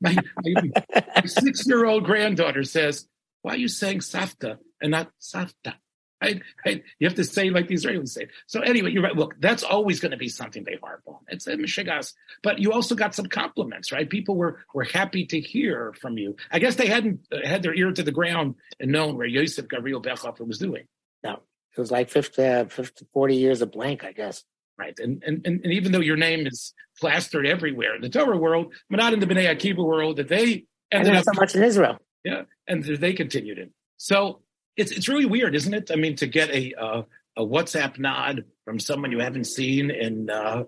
my, 0.00 0.54
my 0.94 1.22
six-year-old 1.24 2.04
granddaughter 2.04 2.62
says, 2.62 3.08
"Why 3.42 3.54
are 3.54 3.58
you 3.58 3.68
saying 3.68 4.00
Safta 4.00 4.58
and 4.80 4.92
not 4.92 5.10
Safta?" 5.20 5.74
Right? 6.22 6.40
right? 6.64 6.82
You 6.98 7.06
have 7.06 7.16
to 7.16 7.24
say 7.24 7.50
like 7.50 7.68
the 7.68 7.74
Israelis 7.74 8.08
say. 8.08 8.28
So 8.46 8.60
anyway, 8.60 8.90
you're 8.90 9.02
right. 9.02 9.14
Look, 9.14 9.34
that's 9.38 9.62
always 9.62 10.00
going 10.00 10.12
to 10.12 10.16
be 10.16 10.28
something 10.28 10.64
they 10.64 10.78
harp 10.82 11.02
on. 11.06 11.18
It's 11.28 11.46
a 11.46 11.56
mishigas. 11.56 12.14
But 12.42 12.58
you 12.58 12.72
also 12.72 12.94
got 12.94 13.14
some 13.14 13.26
compliments, 13.26 13.92
right? 13.92 14.08
People 14.08 14.36
were 14.36 14.64
were 14.72 14.84
happy 14.84 15.26
to 15.26 15.40
hear 15.40 15.92
from 16.00 16.16
you. 16.16 16.36
I 16.50 16.58
guess 16.58 16.76
they 16.76 16.86
hadn't 16.86 17.20
uh, 17.30 17.46
had 17.46 17.62
their 17.62 17.74
ear 17.74 17.92
to 17.92 18.02
the 18.02 18.12
ground 18.12 18.54
and 18.80 18.92
known 18.92 19.16
where 19.16 19.26
Yosef 19.26 19.68
Gabriel 19.68 20.00
Bechhofer 20.00 20.46
was 20.46 20.58
doing. 20.58 20.84
No, 21.22 21.34
it 21.76 21.80
was 21.80 21.90
like 21.90 22.08
50, 22.08 22.42
uh, 22.42 22.64
50, 22.66 23.06
40 23.12 23.36
years 23.36 23.60
of 23.60 23.70
blank, 23.70 24.02
I 24.04 24.12
guess. 24.12 24.42
Right. 24.78 24.98
And, 24.98 25.22
and, 25.26 25.40
and, 25.46 25.64
even 25.66 25.92
though 25.92 26.00
your 26.00 26.18
name 26.18 26.46
is 26.46 26.74
plastered 27.00 27.46
everywhere 27.46 27.94
in 27.94 28.02
the 28.02 28.10
Torah 28.10 28.36
world, 28.36 28.74
but 28.90 28.98
not 28.98 29.14
in 29.14 29.20
the 29.20 29.26
Bnei 29.26 29.48
Akiva 29.48 29.82
world, 29.82 30.18
that 30.18 30.28
they 30.28 30.66
ended 30.92 31.08
and 31.08 31.16
up 31.16 31.24
so 31.24 31.40
much 31.40 31.54
in 31.54 31.62
Israel. 31.62 31.98
Yeah. 32.24 32.42
And 32.68 32.84
they 32.84 33.14
continued 33.14 33.58
it. 33.58 33.70
So 33.96 34.42
it's 34.76 34.92
it's 34.92 35.08
really 35.08 35.24
weird, 35.24 35.54
isn't 35.54 35.72
it? 35.72 35.90
I 35.90 35.96
mean, 35.96 36.16
to 36.16 36.26
get 36.26 36.50
a 36.50 36.74
uh, 36.74 37.02
a 37.36 37.42
WhatsApp 37.42 37.98
nod 37.98 38.44
from 38.64 38.78
someone 38.78 39.12
you 39.12 39.20
haven't 39.20 39.44
seen 39.44 39.90
in 39.90 40.30
uh, 40.30 40.64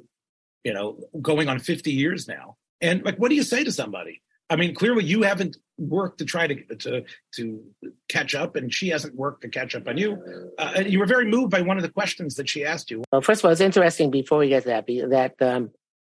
you 0.65 0.73
know 0.73 1.01
going 1.21 1.49
on 1.49 1.59
fifty 1.59 1.93
years 1.93 2.27
now, 2.27 2.57
and 2.81 3.05
like, 3.05 3.17
what 3.17 3.29
do 3.29 3.35
you 3.35 3.43
say 3.43 3.65
to 3.65 3.73
somebody? 3.73 4.23
I 4.51 4.57
mean, 4.57 4.75
clearly 4.75 5.05
you 5.05 5.23
haven't 5.23 5.57
worked 5.77 6.19
to 6.19 6.25
try 6.25 6.47
to 6.47 6.75
to 6.77 7.05
to 7.35 7.65
catch 8.09 8.35
up, 8.35 8.57
and 8.57 8.73
she 8.73 8.89
hasn't 8.89 9.15
worked 9.15 9.43
to 9.43 9.49
catch 9.49 9.75
up 9.75 9.87
on 9.87 9.99
you. 9.99 10.53
Uh, 10.59 10.83
you 10.87 10.99
were 10.99 11.07
very 11.07 11.27
moved 11.27 11.51
by 11.51 11.61
one 11.61 11.77
of 11.77 11.83
the 11.83 11.91
questions 11.91 12.37
that 12.37 12.49
she 12.49 12.65
asked 12.65 12.91
you. 12.91 13.03
Well, 13.13 13.21
first 13.21 13.41
of 13.41 13.47
all, 13.47 13.53
it's 13.53 13.61
interesting. 13.61 14.11
Before 14.11 14.39
we 14.39 14.49
get 14.49 14.63
to 14.63 14.69
that, 14.69 14.87
that 14.87 15.43
um, 15.43 15.71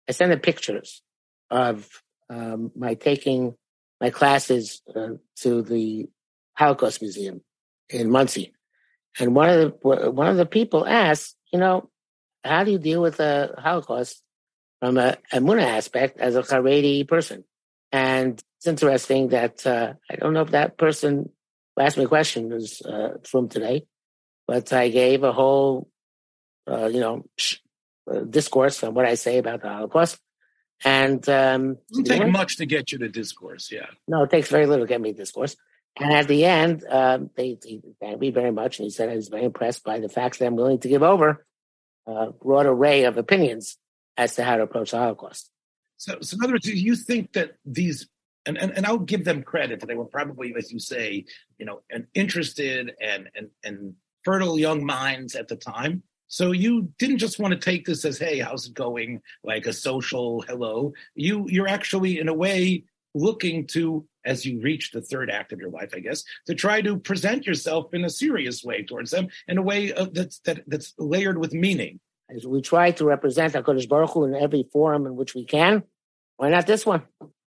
I 0.09 0.13
sent 0.13 0.31
her 0.31 0.39
pictures 0.39 1.03
of 1.51 1.89
um, 2.29 2.73
my 2.77 2.95
taking 2.95 3.55
my 4.01 4.11
classes 4.11 4.83
uh, 4.95 5.15
to 5.37 5.63
the 5.63 6.09
Holocaust 6.55 7.01
Museum 7.01 7.41
in 7.89 8.11
Muncie, 8.11 8.53
And 9.19 9.35
one 9.35 9.49
of 9.49 9.81
the 9.81 10.11
one 10.11 10.29
of 10.29 10.37
the 10.37 10.47
people 10.47 10.87
asked, 10.87 11.37
you 11.53 11.59
know, 11.59 11.89
how 12.45 12.65
do 12.65 12.73
you 12.73 12.79
deal 12.79 13.01
with 13.01 13.17
the 13.17 13.55
Holocaust 13.59 14.23
from 14.81 14.99
a, 14.99 15.17
a 15.33 15.39
Muna 15.39 15.63
aspect 15.63 16.19
as 16.21 16.37
a 16.37 16.43
Haredi 16.43 17.07
person? 17.07 17.45
And 17.93 18.43
it's 18.59 18.67
interesting 18.67 19.29
that 19.29 19.67
uh, 19.67 19.95
I 20.11 20.17
don't 20.17 20.33
know 20.33 20.43
if 20.43 20.51
that 20.51 20.77
person 20.77 21.31
who 21.75 21.83
asked 21.83 21.97
me 21.97 22.05
a 22.05 22.09
question 22.09 22.51
was 22.51 22.83
uh, 22.83 23.19
from 23.25 23.49
today, 23.49 23.87
but 24.47 24.73
I 24.73 24.89
gave 24.89 25.23
a 25.23 25.33
whole, 25.33 25.89
uh, 26.71 26.87
you 26.87 27.01
know, 27.01 27.25
sh- 27.37 27.57
uh, 28.11 28.21
discourse 28.21 28.83
on 28.83 28.95
what 28.95 29.07
I 29.07 29.15
say 29.15 29.39
about 29.39 29.63
the 29.63 29.69
Holocaust. 29.69 30.19
And 30.85 31.27
um, 31.29 31.79
it 31.91 32.05
doesn't 32.05 32.05
take 32.05 32.33
much 32.33 32.57
to 32.59 32.67
get 32.67 32.93
you 32.93 32.99
to 32.99 33.09
discourse, 33.09 33.73
yeah. 33.73 33.87
No, 34.07 34.25
it 34.25 34.31
takes 34.31 34.49
very 34.49 34.67
little 34.67 34.85
to 34.85 34.89
get 34.89 35.01
me 35.01 35.13
discourse. 35.13 35.57
And 35.99 36.13
at 36.13 36.29
the 36.29 36.45
end, 36.45 36.85
um, 36.89 37.31
they, 37.35 37.59
they 37.63 37.81
thanked 38.01 38.21
me 38.21 38.31
very 38.31 38.53
much. 38.53 38.79
And 38.79 38.85
he 38.85 38.91
said 38.91 39.09
I 39.09 39.17
was 39.17 39.29
very 39.29 39.45
impressed 39.45 39.83
by 39.85 40.01
the 40.01 40.11
facts 40.11 40.39
that 40.39 40.47
I'm 40.47 40.57
willing 40.57 40.79
to 40.81 40.89
give 40.89 41.03
over 41.03 41.47
a 42.07 42.33
broad 42.33 42.67
array 42.67 43.05
of 43.05 43.17
opinions 43.17 43.79
as 44.17 44.37
to 44.37 44.45
how 44.45 44.57
to 44.57 44.63
approach 44.63 44.91
the 44.91 44.99
Holocaust. 44.99 45.51
So, 45.97 46.19
so 46.21 46.37
in 46.37 46.45
other 46.45 46.55
words, 46.55 46.67
you 46.67 46.97
think 46.97 47.33
that 47.33 47.57
these, 47.65 48.09
and, 48.45 48.59
and, 48.59 48.73
and 48.77 48.87
I'll 48.87 48.99
give 48.99 49.25
them 49.25 49.43
credit 49.43 49.81
that 49.81 49.87
they 49.87 49.95
were 49.95 50.05
probably, 50.05 50.55
as 50.57 50.73
you 50.73 50.79
say, 50.79 51.25
you 51.59 51.67
know, 51.67 51.81
an 51.91 52.07
interested 52.15 52.93
and, 53.01 53.29
and, 53.35 53.49
and 53.65 53.95
fertile 54.25 54.59
young 54.59 54.85
minds 54.85 55.35
at 55.35 55.49
the 55.49 55.57
time. 55.57 56.03
So 56.29 56.53
you 56.53 56.93
didn't 56.99 57.19
just 57.19 57.39
want 57.39 57.53
to 57.53 57.59
take 57.59 57.87
this 57.87 58.05
as, 58.05 58.19
hey, 58.19 58.41
how's 58.41 58.67
it 58.67 58.75
going? 58.75 59.23
Like 59.45 59.67
a 59.67 59.73
social 59.73 60.43
hello. 60.43 60.93
You, 61.15 61.47
you're 61.49 61.69
actually, 61.69 62.19
in 62.19 62.29
a 62.29 62.35
way, 62.35 62.85
looking 63.15 63.67
to 63.69 64.07
as 64.25 64.45
you 64.45 64.61
reach 64.61 64.91
the 64.91 65.01
third 65.01 65.31
act 65.31 65.53
of 65.53 65.61
your 65.61 65.71
life, 65.71 65.93
I 65.95 66.01
guess, 66.01 66.25
to 66.47 66.55
try 66.55 66.83
to 66.83 66.99
present 66.99 67.47
yourself 67.47 67.95
in 67.95 68.05
a 68.05 68.11
serious 68.11 68.63
way 68.65 68.83
towards 68.83 69.13
them, 69.13 69.29
in 69.49 69.57
a 69.57 69.63
way 69.63 69.93
uh, 69.93 70.07
that's 70.13 70.41
that, 70.41 70.65
that's 70.67 70.93
layered 70.99 71.39
with 71.39 71.55
meaning. 71.55 72.01
As 72.29 72.47
we 72.47 72.61
try 72.61 72.91
to 72.93 73.05
represent 73.05 73.55
Hakadosh 73.55 73.89
Baruch 73.89 74.11
Hu 74.11 74.25
in 74.25 74.35
every 74.35 74.65
forum 74.73 75.07
in 75.07 75.15
which 75.15 75.35
we 75.35 75.45
can, 75.45 75.85
why 76.37 76.51
not 76.51 76.67
this 76.67 76.85
one? 76.85 77.03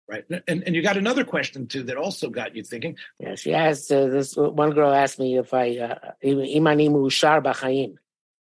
Right, 0.09 0.23
and 0.47 0.63
and 0.63 0.73
you 0.73 0.81
got 0.81 0.95
another 0.95 1.25
question 1.25 1.67
too 1.67 1.83
that 1.83 1.97
also 1.97 2.29
got 2.29 2.55
you 2.55 2.63
thinking. 2.63 2.95
Yeah, 3.19 3.35
she 3.35 3.53
asked. 3.53 3.91
Uh, 3.91 4.07
this 4.07 4.37
one 4.37 4.71
girl 4.71 4.93
asked 4.93 5.19
me 5.19 5.37
if 5.37 5.53
I 5.53 5.77
uh, 5.77 6.11
imani 6.23 6.87
mushar 6.87 7.43
b'chaim. 7.43 7.95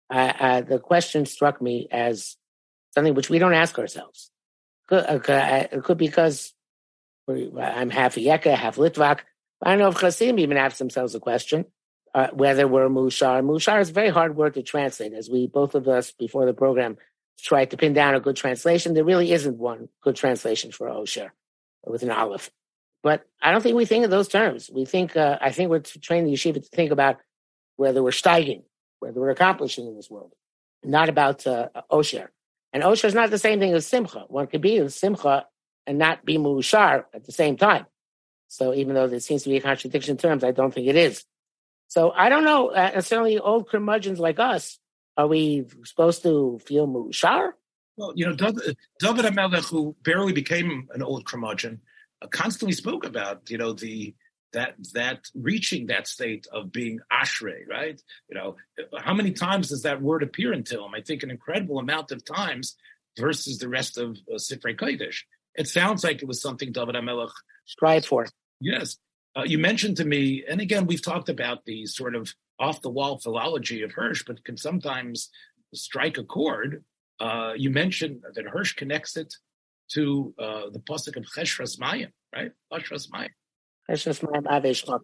Uh, 0.07 0.61
the 0.61 0.77
question 0.77 1.25
struck 1.25 1.59
me 1.61 1.87
as 1.89 2.37
something 2.93 3.15
which 3.15 3.31
we 3.31 3.39
don't 3.39 3.55
ask 3.55 3.79
ourselves. 3.79 4.29
Could, 4.87 5.05
uh, 5.05 5.67
it 5.71 5.83
could 5.83 5.97
because 5.97 6.53
I'm 7.27 7.89
half 7.89 8.13
Yeka, 8.13 8.53
half 8.53 8.75
Litvak. 8.75 9.21
I 9.63 9.71
don't 9.71 9.79
know 9.79 9.87
if 9.87 9.99
Chassidim 9.99 10.37
even 10.37 10.57
ask 10.57 10.77
themselves 10.77 11.15
a 11.15 11.19
question 11.19 11.65
uh, 12.15 12.29
whether 12.31 12.65
we're 12.65 12.87
Mushar. 12.87 13.43
Mushar 13.43 13.81
is 13.81 13.89
very 13.89 14.07
hard 14.07 14.37
word 14.37 14.53
to 14.53 14.63
translate, 14.63 15.11
as 15.11 15.29
we 15.29 15.47
both 15.47 15.75
of 15.75 15.89
us 15.89 16.11
before 16.11 16.45
the 16.45 16.53
program 16.53 16.95
tried 17.37 17.71
to 17.71 17.77
pin 17.77 17.91
down 17.91 18.15
a 18.15 18.21
good 18.21 18.37
translation. 18.37 18.93
There 18.93 19.03
really 19.03 19.33
isn't 19.33 19.57
one 19.57 19.89
good 20.01 20.15
translation 20.15 20.71
for 20.71 20.87
Osher 20.87 21.31
with 21.85 22.03
an 22.03 22.11
Aleph. 22.11 22.49
But 23.03 23.27
I 23.41 23.51
don't 23.51 23.61
think 23.61 23.75
we 23.75 23.85
think 23.85 24.05
of 24.05 24.11
those 24.11 24.29
terms. 24.29 24.71
We 24.73 24.85
think, 24.85 25.17
uh, 25.17 25.37
I 25.41 25.51
think 25.51 25.69
we're 25.69 25.81
training 25.81 26.27
the 26.27 26.33
yeshiva 26.33 26.53
to 26.53 26.61
think 26.61 26.91
about 26.91 27.17
whether 27.75 28.01
we're 28.01 28.11
steiging, 28.11 28.63
whether 28.99 29.19
we're 29.19 29.31
accomplishing 29.31 29.85
in 29.85 29.97
this 29.97 30.09
world, 30.09 30.31
not 30.85 31.09
about 31.09 31.45
uh, 31.45 31.67
Osher. 31.91 32.29
And 32.71 32.81
Osher 32.81 33.05
is 33.05 33.13
not 33.13 33.29
the 33.29 33.37
same 33.37 33.59
thing 33.59 33.73
as 33.73 33.85
Simcha. 33.85 34.23
One 34.29 34.47
could 34.47 34.61
be 34.61 34.77
in 34.77 34.89
Simcha 34.89 35.47
and 35.85 35.97
not 35.97 36.23
be 36.23 36.37
mushar 36.37 37.03
at 37.13 37.25
the 37.25 37.33
same 37.33 37.57
time. 37.57 37.85
So 38.47 38.73
even 38.73 38.95
though 38.95 39.07
there 39.07 39.19
seems 39.19 39.43
to 39.43 39.49
be 39.49 39.57
a 39.57 39.61
contradiction 39.61 40.11
in 40.11 40.17
terms, 40.17 40.45
I 40.45 40.51
don't 40.51 40.73
think 40.73 40.87
it 40.87 40.95
is. 40.95 41.25
So 41.87 42.11
I 42.11 42.29
don't 42.29 42.43
know. 42.43 42.69
Uh, 42.69 43.01
certainly, 43.01 43.39
old 43.39 43.69
curmudgeons 43.69 44.19
like 44.19 44.39
us, 44.39 44.79
are 45.17 45.27
we 45.27 45.65
supposed 45.83 46.23
to 46.23 46.59
feel 46.65 46.87
mushar? 46.87 47.51
Well, 47.97 48.13
you 48.15 48.25
know, 48.25 48.35
David, 48.35 48.77
David 48.99 49.25
HaMelech, 49.25 49.69
who 49.69 49.95
barely 50.03 50.33
became 50.33 50.89
an 50.93 51.01
old 51.01 51.25
curmudgeon, 51.25 51.81
uh, 52.21 52.27
constantly 52.27 52.73
spoke 52.73 53.05
about 53.05 53.49
you 53.49 53.57
know 53.57 53.73
the 53.73 54.15
that 54.53 54.75
that 54.93 55.19
reaching 55.35 55.87
that 55.87 56.07
state 56.07 56.47
of 56.51 56.71
being 56.71 56.99
ashrei, 57.11 57.67
right? 57.69 58.01
You 58.29 58.35
know, 58.35 58.55
how 58.97 59.13
many 59.13 59.31
times 59.31 59.69
does 59.69 59.83
that 59.83 60.01
word 60.01 60.23
appear 60.23 60.53
in 60.53 60.63
Tehillim? 60.63 60.95
I 60.95 61.01
think 61.01 61.23
an 61.23 61.31
incredible 61.31 61.79
amount 61.79 62.11
of 62.11 62.25
times 62.25 62.75
versus 63.17 63.59
the 63.59 63.69
rest 63.69 63.97
of 63.97 64.17
uh, 64.29 64.35
Sifrei 64.35 64.77
Kodesh. 64.77 65.19
It 65.55 65.67
sounds 65.67 66.03
like 66.03 66.21
it 66.21 66.27
was 66.27 66.41
something 66.41 66.71
David 66.71 66.95
HaMelech 66.95 67.31
strive 67.65 68.05
for. 68.05 68.27
Yes. 68.59 68.97
Uh, 69.35 69.43
you 69.43 69.57
mentioned 69.57 69.97
to 69.97 70.05
me, 70.05 70.43
and 70.47 70.61
again, 70.61 70.85
we've 70.85 71.01
talked 71.01 71.29
about 71.29 71.65
the 71.65 71.85
sort 71.85 72.15
of 72.15 72.33
off 72.59 72.81
the 72.81 72.89
wall 72.89 73.17
philology 73.17 73.81
of 73.81 73.91
Hirsch, 73.91 74.23
but 74.25 74.43
can 74.45 74.57
sometimes 74.57 75.29
strike 75.73 76.17
a 76.17 76.23
chord. 76.23 76.83
Uh, 77.19 77.51
you 77.55 77.69
mentioned 77.69 78.21
that 78.33 78.45
Hirsch 78.45 78.73
connects 78.73 79.17
it 79.17 79.33
to 79.91 80.33
uh, 80.39 80.69
the 80.71 80.79
pasuk 80.79 81.17
of 81.17 81.25
Cheshras 81.25 81.77
Mayim, 81.79 82.11
right? 82.33 82.51
Cheshras 82.71 83.09
Mayim. 83.09 83.29
Cheshras 83.89 84.21
Mayim 84.23 85.01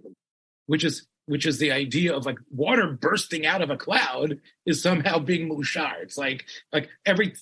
Which 0.66 0.84
is 0.84 1.08
which 1.26 1.46
is 1.46 1.60
the 1.60 1.72
idea 1.72 2.16
of 2.16 2.26
like 2.26 2.40
water 2.50 2.92
bursting 3.00 3.46
out 3.46 3.62
of 3.62 3.70
a 3.70 3.78
cloud 3.78 4.40
is 4.66 4.82
somehow 4.82 5.20
being 5.20 5.50
mushar. 5.50 5.94
It's 6.02 6.18
like 6.18 6.46
like 6.74 6.90
every 7.06 7.36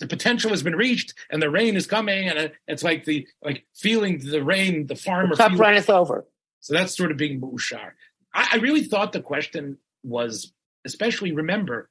the 0.00 0.06
potential 0.06 0.50
has 0.50 0.62
been 0.62 0.76
reached 0.76 1.14
and 1.30 1.42
the 1.42 1.50
rain 1.50 1.76
is 1.76 1.86
coming 1.86 2.28
and 2.28 2.52
it's 2.66 2.82
like 2.82 3.04
the 3.04 3.26
like 3.42 3.66
feeling 3.74 4.18
the 4.18 4.42
rain 4.42 4.86
the 4.86 4.96
farmer 4.96 5.36
the 5.36 5.36
cup 5.36 5.58
runneth 5.58 5.90
over 5.90 6.26
so 6.64 6.74
that's 6.74 6.96
sort 6.96 7.10
of 7.10 7.16
being 7.16 7.40
mushar 7.40 7.90
I, 8.32 8.48
I, 8.52 8.56
really 8.56 8.84
thought 8.84 9.12
the 9.12 9.20
question 9.20 9.78
was 10.02 10.52
especially 10.84 11.32
remember 11.32 11.88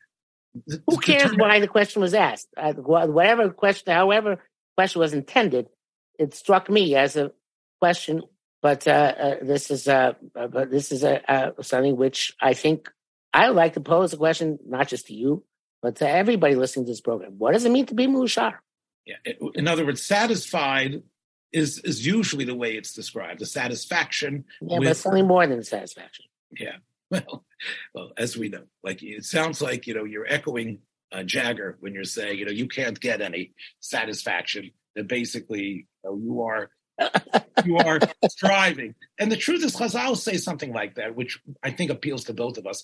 the, 0.66 0.82
who 0.88 0.98
cares 0.98 1.24
determine- 1.24 1.40
why 1.40 1.60
the 1.60 1.68
question 1.68 2.02
was 2.02 2.14
asked? 2.14 2.48
Uh, 2.58 2.74
whatever 2.74 3.50
question 3.50 3.94
however 3.94 4.40
question 4.76 5.00
was 5.00 5.14
intended 5.14 5.68
it 6.20 6.34
struck 6.34 6.70
me 6.70 6.96
as 6.96 7.16
a 7.16 7.32
question 7.82 8.24
but 8.62 8.88
uh, 8.88 8.92
uh, 8.92 9.36
this 9.42 9.70
is 9.70 9.88
uh, 9.88 10.14
but 10.34 10.72
this 10.72 10.92
is 10.92 11.04
a, 11.04 11.54
something 11.62 11.96
which 11.98 12.34
I 12.42 12.54
think 12.54 12.90
I 13.34 13.48
would 13.48 13.58
like 13.58 13.74
to 13.74 13.82
pose 13.82 14.14
a 14.14 14.18
question 14.18 14.58
not 14.66 14.88
just 14.88 15.08
to 15.08 15.14
you 15.14 15.44
but 15.84 15.98
to 15.98 16.10
everybody 16.10 16.56
listening 16.56 16.86
to 16.86 16.92
this 16.92 17.02
program, 17.02 17.34
what 17.38 17.52
does 17.52 17.66
it 17.66 17.72
mean 17.72 17.86
to 17.88 17.94
be 17.94 18.08
mushar? 18.08 18.54
Yeah, 19.06 19.18
in 19.54 19.68
other 19.68 19.86
words, 19.86 20.02
satisfied 20.02 21.04
is 21.54 21.80
is 21.80 22.06
usually 22.06 22.46
the 22.46 22.56
way 22.56 22.74
it's 22.74 22.94
described. 22.94 23.40
The 23.40 23.46
satisfaction. 23.46 24.46
Yeah, 24.62 24.80
with, 24.80 24.90
but 24.90 24.98
something 24.98 25.28
more 25.28 25.48
than 25.48 25.64
satisfaction. 25.64 26.26
Yeah. 26.52 26.78
Well, 27.12 27.46
well, 27.94 28.12
as 28.18 28.36
we 28.36 28.50
know, 28.50 28.64
like 28.84 29.04
it 29.04 29.24
sounds 29.24 29.62
like 29.62 29.86
you 29.86 29.94
know 29.94 30.04
you're 30.04 30.26
echoing 30.26 30.80
uh, 31.12 31.22
Jagger 31.22 31.78
when 31.80 31.94
you're 31.94 32.06
saying 32.06 32.40
you 32.40 32.46
know 32.46 32.52
you 32.52 32.68
can't 32.68 33.00
get 33.00 33.22
any 33.22 33.54
satisfaction. 33.82 34.72
That 34.96 35.08
basically 35.08 35.62
you, 35.64 35.86
know, 36.04 36.18
you 36.18 36.42
are 36.42 36.72
you 37.66 37.78
are 37.78 38.00
striving. 38.30 38.96
And 39.20 39.32
the 39.32 39.38
truth 39.38 39.64
is, 39.64 39.76
Chazal 39.76 40.18
say 40.18 40.38
something 40.38 40.74
like 40.74 40.96
that, 40.96 41.16
which 41.16 41.40
I 41.62 41.72
think 41.72 41.92
appeals 41.92 42.26
to 42.26 42.34
both 42.34 42.58
of 42.58 42.68
us. 42.68 42.84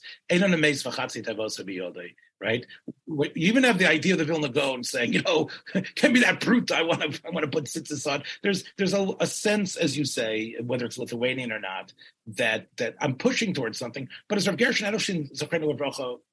Right? 2.42 2.66
You 3.06 3.30
even 3.36 3.66
have 3.66 3.80
the 3.80 3.90
idea 3.90 4.14
of 4.14 4.20
the 4.20 4.26
Vilna 4.26 4.48
Gaon 4.48 4.86
saying, 4.86 5.12
you 5.12 5.22
know, 5.22 5.50
give 5.96 6.12
me 6.14 6.22
that 6.22 6.40
brute. 6.40 6.72
I 6.72 6.84
want 6.84 7.02
to, 7.02 7.22
I 7.28 7.32
want 7.32 7.44
to 7.44 7.52
put 7.52 7.66
tzitzis 7.66 8.10
on. 8.10 8.24
There's, 8.42 8.64
there's 8.78 8.94
a, 8.94 9.14
a, 9.20 9.28
sense, 9.28 9.76
as 9.76 9.98
you 9.98 10.06
say, 10.06 10.56
whether 10.62 10.86
it's 10.86 10.98
Lithuanian 10.98 11.52
or 11.52 11.60
not, 11.60 11.92
that 12.28 12.68
that 12.78 12.96
I'm 13.02 13.16
pushing 13.16 13.54
towards 13.54 13.78
something. 13.78 14.08
But 14.30 14.38
as 14.38 14.48
Rav 14.48 14.56
Gershon 14.56 14.88
Edelstein 14.88 15.28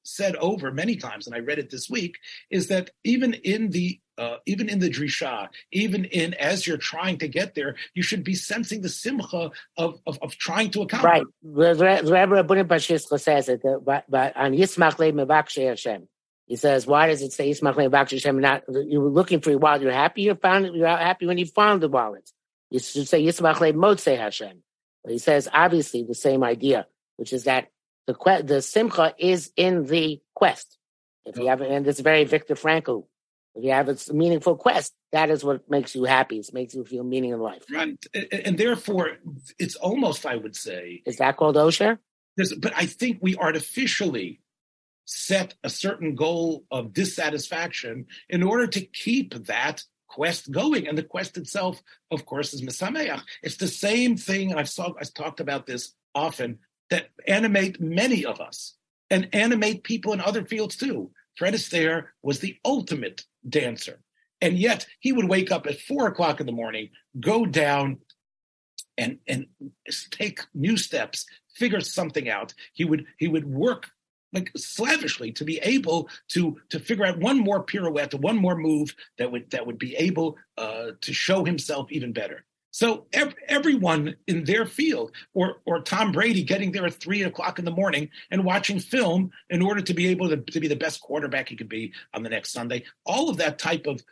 said 0.03 0.35
over 0.37 0.71
many 0.71 0.95
times, 0.95 1.27
and 1.27 1.35
I 1.35 1.39
read 1.39 1.59
it 1.59 1.69
this 1.69 1.89
week, 1.89 2.19
is 2.49 2.67
that 2.67 2.91
even 3.03 3.33
in 3.33 3.71
the 3.71 3.99
uh, 4.17 4.37
even 4.45 4.69
in 4.69 4.79
the 4.79 4.89
drisha, 4.89 5.49
even 5.71 6.05
in 6.05 6.33
as 6.35 6.65
you're 6.65 6.77
trying 6.77 7.17
to 7.19 7.27
get 7.27 7.55
there, 7.55 7.75
you 7.93 8.01
should 8.01 8.23
be 8.23 8.35
sensing 8.35 8.81
the 8.81 8.89
simcha 8.89 9.51
of 9.77 9.99
of, 10.05 10.19
of 10.21 10.37
trying 10.37 10.71
to 10.71 10.81
accomplish. 10.81 11.23
Right. 11.43 12.09
Rabbi 12.09 12.35
Rabbi 12.35 12.63
Pashiska 12.63 13.19
says 13.19 13.49
it, 13.49 13.61
but, 13.63 14.05
on 14.35 14.53
Yismach 14.53 14.97
Le 14.99 15.65
Hashem. 15.65 16.07
He 16.47 16.55
says, 16.55 16.87
why 16.87 17.07
does 17.07 17.21
it 17.21 17.33
say 17.33 17.51
Yismach 17.51 17.75
Le 17.75 17.95
Hashem? 17.95 18.39
Not 18.39 18.63
you 18.69 19.01
were 19.01 19.09
looking 19.09 19.41
for 19.41 19.49
your 19.49 19.59
wallet. 19.59 19.81
You're 19.81 19.91
happy 19.91 20.23
you 20.23 20.35
found 20.35 20.65
it. 20.65 20.73
You're 20.73 20.87
happy 20.87 21.25
when 21.25 21.37
you 21.37 21.45
found 21.45 21.81
the 21.81 21.89
wallet. 21.89 22.29
You 22.71 22.79
should 22.79 23.07
say 23.07 23.23
Yismach 23.23 23.59
Le 23.59 23.73
Motze 23.73 24.17
Hashem. 24.17 24.63
But 25.03 25.11
he 25.11 25.19
says 25.19 25.47
obviously 25.51 26.03
the 26.03 26.15
same 26.15 26.43
idea, 26.43 26.87
which 27.17 27.33
is 27.33 27.43
that 27.43 27.67
the 28.07 28.43
the 28.45 28.61
simcha 28.61 29.13
is 29.19 29.51
in 29.55 29.85
the 29.85 30.21
quest. 30.33 30.77
If 31.25 31.37
you 31.37 31.47
have, 31.47 31.61
and 31.61 31.85
it's 31.85 31.99
very 31.99 32.23
Viktor 32.23 32.55
Frankl 32.55 33.05
if 33.57 33.63
you 33.63 33.71
have 33.71 33.89
a 33.89 34.13
meaningful 34.13 34.55
quest, 34.55 34.93
that 35.11 35.29
is 35.29 35.43
what 35.43 35.69
makes 35.69 35.95
you 35.95 36.03
happy. 36.03 36.37
It 36.37 36.53
makes 36.53 36.75
you 36.75 36.85
feel 36.85 37.03
meaning 37.03 37.31
in 37.31 37.39
life. 37.39 37.63
Right. 37.71 37.97
And 38.31 38.57
therefore, 38.57 39.17
it's 39.57 39.75
almost, 39.75 40.25
I 40.25 40.35
would 40.35 40.55
say. 40.55 41.01
Is 41.05 41.17
that 41.17 41.37
called 41.37 41.55
Osher? 41.55 41.97
But 42.59 42.73
I 42.75 42.85
think 42.85 43.17
we 43.19 43.35
artificially 43.35 44.41
set 45.05 45.55
a 45.63 45.69
certain 45.69 46.13
goal 46.15 46.65
of 46.69 46.93
dissatisfaction 46.93 48.05
in 48.29 48.43
order 48.43 48.67
to 48.67 48.81
keep 48.81 49.33
that 49.45 49.83
quest 50.07 50.51
going. 50.51 50.87
And 50.87 50.97
the 50.97 51.03
quest 51.03 51.37
itself, 51.37 51.81
of 52.11 52.25
course, 52.25 52.53
is 52.53 52.61
Misameach. 52.61 53.21
It's 53.41 53.57
the 53.57 53.67
same 53.67 54.17
thing, 54.17 54.51
and 54.51 54.59
I've, 54.59 54.69
saw, 54.69 54.93
I've 54.99 55.13
talked 55.13 55.39
about 55.39 55.65
this 55.65 55.93
often, 56.13 56.59
that 56.89 57.09
animate 57.27 57.81
many 57.81 58.23
of 58.23 58.39
us 58.39 58.75
and 59.09 59.29
animate 59.33 59.83
people 59.83 60.13
in 60.13 60.21
other 60.21 60.45
fields 60.45 60.75
too. 60.75 61.11
Fred 61.37 61.53
Astaire 61.53 62.05
was 62.23 62.39
the 62.39 62.57
ultimate 62.65 63.23
dancer. 63.49 63.99
And 64.41 64.57
yet 64.57 64.85
he 64.99 65.11
would 65.11 65.27
wake 65.27 65.51
up 65.51 65.65
at 65.65 65.79
four 65.79 66.07
o'clock 66.07 66.39
in 66.39 66.45
the 66.45 66.51
morning, 66.51 66.89
go 67.19 67.45
down 67.45 67.99
and 68.97 69.19
and 69.27 69.47
take 70.11 70.41
new 70.53 70.77
steps, 70.77 71.25
figure 71.55 71.81
something 71.81 72.29
out. 72.29 72.53
He 72.73 72.85
would 72.85 73.05
he 73.17 73.27
would 73.27 73.45
work 73.45 73.89
like 74.33 74.51
slavishly 74.55 75.31
to 75.33 75.43
be 75.43 75.59
able 75.59 76.09
to 76.29 76.57
to 76.69 76.79
figure 76.79 77.05
out 77.05 77.19
one 77.19 77.39
more 77.39 77.63
pirouette, 77.63 78.13
one 78.13 78.37
more 78.37 78.55
move 78.55 78.93
that 79.17 79.31
would 79.31 79.49
that 79.51 79.65
would 79.65 79.79
be 79.79 79.95
able 79.95 80.37
uh, 80.57 80.91
to 81.01 81.13
show 81.13 81.43
himself 81.45 81.91
even 81.91 82.13
better. 82.13 82.45
So 82.77 83.07
ev- 83.11 83.33
everyone 83.47 84.17
in 84.27 84.43
their 84.43 84.67
field, 84.67 85.11
or 85.33 85.63
or 85.65 85.81
Tom 85.81 86.11
Brady 86.11 86.43
getting 86.43 86.71
there 86.71 86.85
at 86.85 86.93
three 86.93 87.23
o'clock 87.23 87.57
in 87.57 87.65
the 87.65 87.71
morning 87.71 88.11
and 88.29 88.45
watching 88.45 88.79
film 88.79 89.31
in 89.49 89.63
order 89.63 89.81
to 89.81 89.95
be 89.95 90.09
able 90.09 90.29
to, 90.29 90.37
to 90.37 90.59
be 90.59 90.67
the 90.67 90.75
best 90.75 91.01
quarterback 91.01 91.49
he 91.49 91.55
could 91.55 91.69
be 91.69 91.91
on 92.13 92.21
the 92.21 92.29
next 92.29 92.51
Sunday. 92.51 92.83
All 93.03 93.31
of 93.31 93.37
that 93.37 93.57
type 93.57 93.87
of 93.87 94.03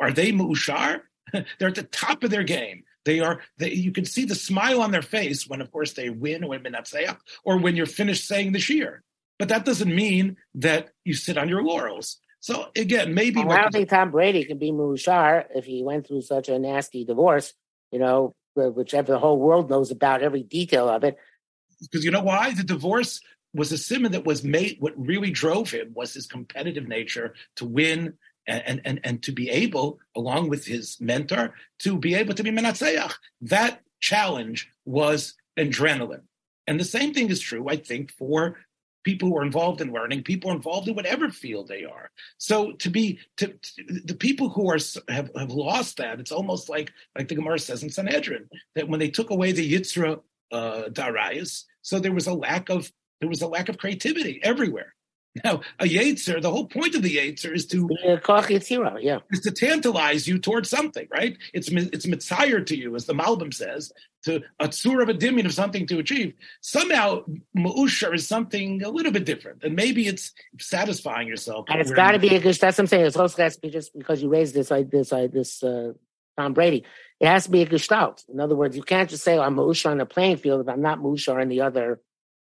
are 0.00 0.12
they 0.12 0.32
mushar? 0.32 1.02
They're 1.58 1.68
at 1.68 1.74
the 1.74 1.82
top 1.82 2.24
of 2.24 2.30
their 2.30 2.42
game. 2.42 2.84
They 3.04 3.20
are. 3.20 3.42
They, 3.58 3.72
you 3.72 3.92
can 3.92 4.06
see 4.06 4.24
the 4.24 4.34
smile 4.34 4.80
on 4.80 4.92
their 4.92 5.02
face 5.02 5.46
when, 5.46 5.60
of 5.60 5.70
course, 5.70 5.92
they 5.92 6.08
win 6.08 6.42
or 6.42 6.58
minatzeach, 6.58 7.18
or 7.44 7.58
when 7.58 7.76
you're 7.76 7.84
finished 7.84 8.26
saying 8.26 8.52
the 8.52 8.60
shir. 8.60 9.02
But 9.38 9.50
that 9.50 9.66
doesn't 9.66 9.94
mean 9.94 10.38
that 10.54 10.88
you 11.04 11.12
sit 11.12 11.36
on 11.36 11.50
your 11.50 11.62
laurels. 11.62 12.16
So 12.40 12.68
again, 12.76 13.12
maybe. 13.12 13.44
Well, 13.44 13.58
I 13.58 13.60
don't 13.60 13.72
think 13.72 13.90
Tom 13.90 14.10
Brady 14.10 14.46
can 14.46 14.56
be 14.56 14.72
mushar 14.72 15.44
if 15.54 15.66
he 15.66 15.82
went 15.84 16.06
through 16.06 16.22
such 16.22 16.48
a 16.48 16.58
nasty 16.58 17.04
divorce 17.04 17.52
you 17.96 18.00
know, 18.02 18.34
whichever 18.54 19.12
the 19.12 19.18
whole 19.18 19.38
world 19.38 19.70
knows 19.70 19.90
about 19.90 20.22
every 20.22 20.42
detail 20.42 20.86
of 20.86 21.02
it. 21.02 21.16
Because 21.80 22.04
you 22.04 22.10
know 22.10 22.22
why? 22.22 22.52
The 22.52 22.62
divorce 22.62 23.22
was 23.54 23.72
a 23.72 23.76
siman 23.76 24.10
that 24.10 24.26
was 24.26 24.44
made. 24.44 24.76
What 24.80 24.92
really 24.98 25.30
drove 25.30 25.70
him 25.70 25.92
was 25.94 26.12
his 26.12 26.26
competitive 26.26 26.86
nature 26.86 27.34
to 27.56 27.64
win 27.64 28.18
and, 28.46 28.82
and, 28.84 29.00
and 29.02 29.22
to 29.22 29.32
be 29.32 29.48
able, 29.48 29.98
along 30.14 30.50
with 30.50 30.66
his 30.66 30.98
mentor, 31.00 31.54
to 31.80 31.96
be 31.96 32.14
able 32.14 32.34
to 32.34 32.42
be 32.42 32.50
menatzeach. 32.50 33.14
That 33.40 33.80
challenge 34.00 34.70
was 34.84 35.34
adrenaline. 35.58 36.24
And 36.66 36.78
the 36.78 36.84
same 36.84 37.14
thing 37.14 37.30
is 37.30 37.40
true, 37.40 37.66
I 37.66 37.76
think, 37.76 38.12
for 38.12 38.58
people 39.06 39.28
who 39.28 39.38
are 39.38 39.44
involved 39.44 39.80
in 39.80 39.92
learning, 39.92 40.24
people 40.24 40.50
involved 40.50 40.88
in 40.88 40.96
whatever 40.96 41.30
field 41.30 41.68
they 41.68 41.84
are. 41.84 42.10
So 42.38 42.72
to 42.72 42.90
be 42.90 43.20
to, 43.36 43.46
to, 43.46 44.00
the 44.04 44.16
people 44.16 44.48
who 44.48 44.68
are 44.68 44.78
have, 45.08 45.30
have 45.36 45.52
lost 45.52 45.96
that, 45.98 46.18
it's 46.18 46.32
almost 46.32 46.68
like 46.68 46.92
like 47.16 47.28
the 47.28 47.36
Gemara 47.36 47.60
says 47.60 47.84
in 47.84 47.88
Sanhedrin 47.88 48.48
that 48.74 48.88
when 48.88 48.98
they 48.98 49.08
took 49.08 49.30
away 49.30 49.52
the 49.52 49.72
Yitzra 49.72 50.20
uh, 50.50 50.88
d'Arayos, 50.88 51.64
so 51.82 52.00
there 52.00 52.12
was 52.12 52.26
a 52.26 52.34
lack 52.34 52.68
of 52.68 52.90
there 53.20 53.28
was 53.28 53.42
a 53.42 53.46
lack 53.46 53.68
of 53.68 53.78
creativity 53.78 54.40
everywhere. 54.42 54.95
Now, 55.44 55.60
a 55.78 55.84
Yetzer, 55.84 56.40
the 56.40 56.50
whole 56.50 56.66
point 56.66 56.94
of 56.94 57.02
the 57.02 57.16
Yetzer 57.16 57.54
is 57.54 57.66
to 57.66 57.88
yeah, 58.02 58.16
yeah, 59.00 59.18
is 59.30 59.40
to 59.40 59.50
tantalize 59.50 60.26
you 60.26 60.38
towards 60.38 60.70
something, 60.70 61.06
right? 61.10 61.36
It's 61.52 61.68
it's 61.68 62.06
mitzire 62.06 62.64
to 62.66 62.76
you, 62.76 62.94
as 62.94 63.06
the 63.06 63.14
Malbim 63.14 63.52
says, 63.52 63.92
to 64.24 64.42
a 64.60 64.68
tzur 64.68 65.02
of 65.02 65.08
a 65.08 65.14
dimin 65.14 65.46
of 65.46 65.54
something 65.54 65.86
to 65.88 65.98
achieve. 65.98 66.34
Somehow, 66.60 67.24
ma'usher 67.56 68.14
is 68.14 68.26
something 68.26 68.82
a 68.82 68.90
little 68.90 69.12
bit 69.12 69.24
different, 69.24 69.62
and 69.62 69.74
maybe 69.76 70.06
it's 70.06 70.32
satisfying 70.58 71.28
yourself. 71.28 71.66
And 71.68 71.80
it's 71.80 71.92
got 71.92 72.12
to 72.12 72.18
be 72.18 72.34
a 72.34 72.40
good. 72.40 72.54
That's 72.54 72.78
what 72.78 72.84
I'm 72.84 72.86
saying. 72.86 73.06
It's 73.06 73.16
also 73.16 73.36
got 73.36 73.52
to 73.52 73.60
be 73.60 73.70
just 73.70 73.96
because 73.96 74.22
you 74.22 74.28
raised 74.28 74.54
this, 74.54 74.70
like 74.70 74.90
this, 74.90 75.12
like 75.12 75.32
this. 75.32 75.62
Uh, 75.62 75.92
Tom 76.36 76.52
Brady. 76.52 76.84
It 77.18 77.28
has 77.28 77.44
to 77.44 77.50
be 77.50 77.62
a 77.62 77.66
gestalt. 77.66 78.24
In 78.28 78.40
other 78.40 78.54
words, 78.54 78.76
you 78.76 78.82
can't 78.82 79.08
just 79.08 79.24
say, 79.24 79.38
I'm 79.38 79.56
Ma'usha 79.56 79.90
on 79.90 79.98
the 79.98 80.04
playing 80.04 80.36
field 80.36 80.60
if 80.60 80.68
I'm 80.68 80.82
not 80.82 80.98
Ma'usha 80.98 81.40
in 81.40 81.48
the 81.48 81.62
other 81.62 82.00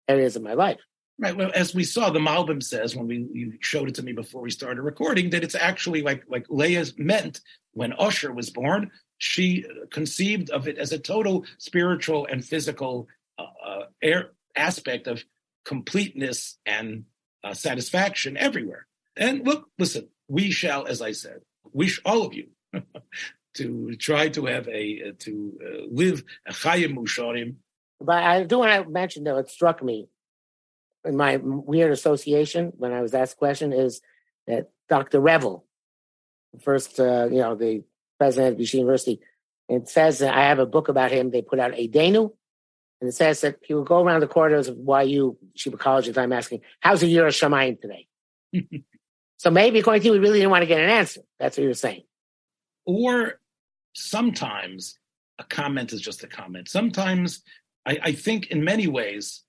areas 0.09 0.35
of 0.35 0.43
my 0.43 0.55
life. 0.55 0.81
Right. 1.17 1.37
Well, 1.37 1.53
as 1.55 1.75
we 1.75 1.85
saw, 1.85 2.11
the 2.11 2.19
Malbim 2.19 2.61
says 2.61 2.97
when 2.97 3.07
we 3.07 3.29
you 3.33 3.53
showed 3.61 3.89
it 3.89 3.95
to 3.97 4.03
me 4.03 4.13
before 4.13 4.43
we 4.43 4.51
started 4.51 4.83
recording 4.83 5.31
that 5.31 5.45
it's 5.45 5.55
actually 5.55 6.03
like 6.03 6.25
like 6.29 6.47
Leah 6.49 6.87
meant 6.99 7.41
when 7.73 7.93
Asher 7.93 8.33
was 8.33 8.51
born. 8.51 8.91
She 9.19 9.65
conceived 9.93 10.51
of 10.51 10.67
it 10.67 10.77
as 10.77 10.91
a 10.91 10.99
total 10.99 11.45
spiritual 11.59 12.27
and 12.27 12.45
physical 12.45 13.07
uh, 13.39 13.43
uh 13.65 13.85
air, 14.03 14.33
aspect 14.57 15.07
of 15.07 15.23
completeness 15.65 16.59
and 16.67 17.05
uh, 17.45 17.55
satisfaction 17.55 18.37
everywhere. 18.37 18.87
And 19.17 19.47
look, 19.47 19.69
listen, 19.79 20.09
we 20.27 20.51
shall, 20.51 20.87
as 20.87 21.01
I 21.01 21.13
said, 21.13 21.43
wish 21.73 22.01
all 22.05 22.27
of 22.27 22.35
you 22.35 22.49
to 23.55 23.95
try 23.97 24.31
to 24.31 24.47
have 24.47 24.67
a 24.67 25.11
uh, 25.11 25.13
to 25.21 25.87
live 25.93 26.25
a 26.45 26.53
chayim 26.53 26.95
mi'usharim. 26.95 27.55
But 28.01 28.25
I 28.25 28.43
do 28.43 28.59
want 28.59 28.85
to 28.85 28.91
mention 28.91 29.23
though, 29.23 29.39
it 29.39 29.49
struck 29.49 29.81
me 29.81 30.09
in 31.05 31.17
my 31.17 31.37
weird 31.37 31.93
association 31.93 32.73
when 32.77 32.93
I 32.93 33.03
was 33.03 33.15
asked 33.15 33.35
a 33.35 33.37
question 33.37 33.73
is 33.73 34.01
that 34.47 34.71
Dr. 34.89 35.21
Revel, 35.21 35.65
the 36.53 36.61
first, 36.61 36.99
uh, 37.01 37.29
you 37.31 37.39
know, 37.39 37.55
the 37.55 37.85
president 38.19 38.55
of 38.55 38.61
Yeshiva 38.61 38.75
University, 38.75 39.21
it 39.69 39.89
says 39.89 40.19
that 40.19 40.35
I 40.35 40.45
have 40.45 40.59
a 40.59 40.67
book 40.67 40.89
about 40.89 41.11
him. 41.11 41.31
They 41.31 41.43
put 41.43 41.59
out 41.59 41.73
Adenu, 41.73 42.33
and 43.01 43.09
it 43.09 43.15
says 43.15 43.41
that 43.41 43.59
he 43.63 43.75
would 43.75 43.87
go 43.87 44.03
around 44.03 44.21
the 44.21 44.27
corridors 44.27 44.69
of 44.69 44.77
YU 44.77 45.37
Yeshiva 45.57 45.79
College 45.79 46.09
at 46.09 46.19
I'm 46.19 46.33
asking, 46.33 46.61
"How's 46.81 47.01
the 47.01 47.15
yiras 47.15 47.41
Shamayim 47.41 47.81
today?" 47.81 48.07
so 49.39 49.51
maybe 49.51 49.79
according 49.79 50.03
to 50.03 50.07
you, 50.07 50.13
we 50.13 50.19
really 50.19 50.39
didn't 50.39 50.51
want 50.51 50.63
to 50.63 50.67
get 50.67 50.81
an 50.81 50.91
answer. 50.91 51.23
That's 51.39 51.57
what 51.57 51.65
you're 51.65 51.75
saying. 51.75 52.03
Or 52.85 53.41
sometimes 53.95 54.99
a 55.39 55.45
comment 55.45 55.93
is 55.93 56.01
just 56.01 56.23
a 56.23 56.27
comment. 56.27 56.69
Sometimes 56.69 57.43
I, 57.87 57.99
I 58.03 58.13
think 58.13 58.49
in 58.49 58.63
many 58.63 58.87
ways 58.87 59.43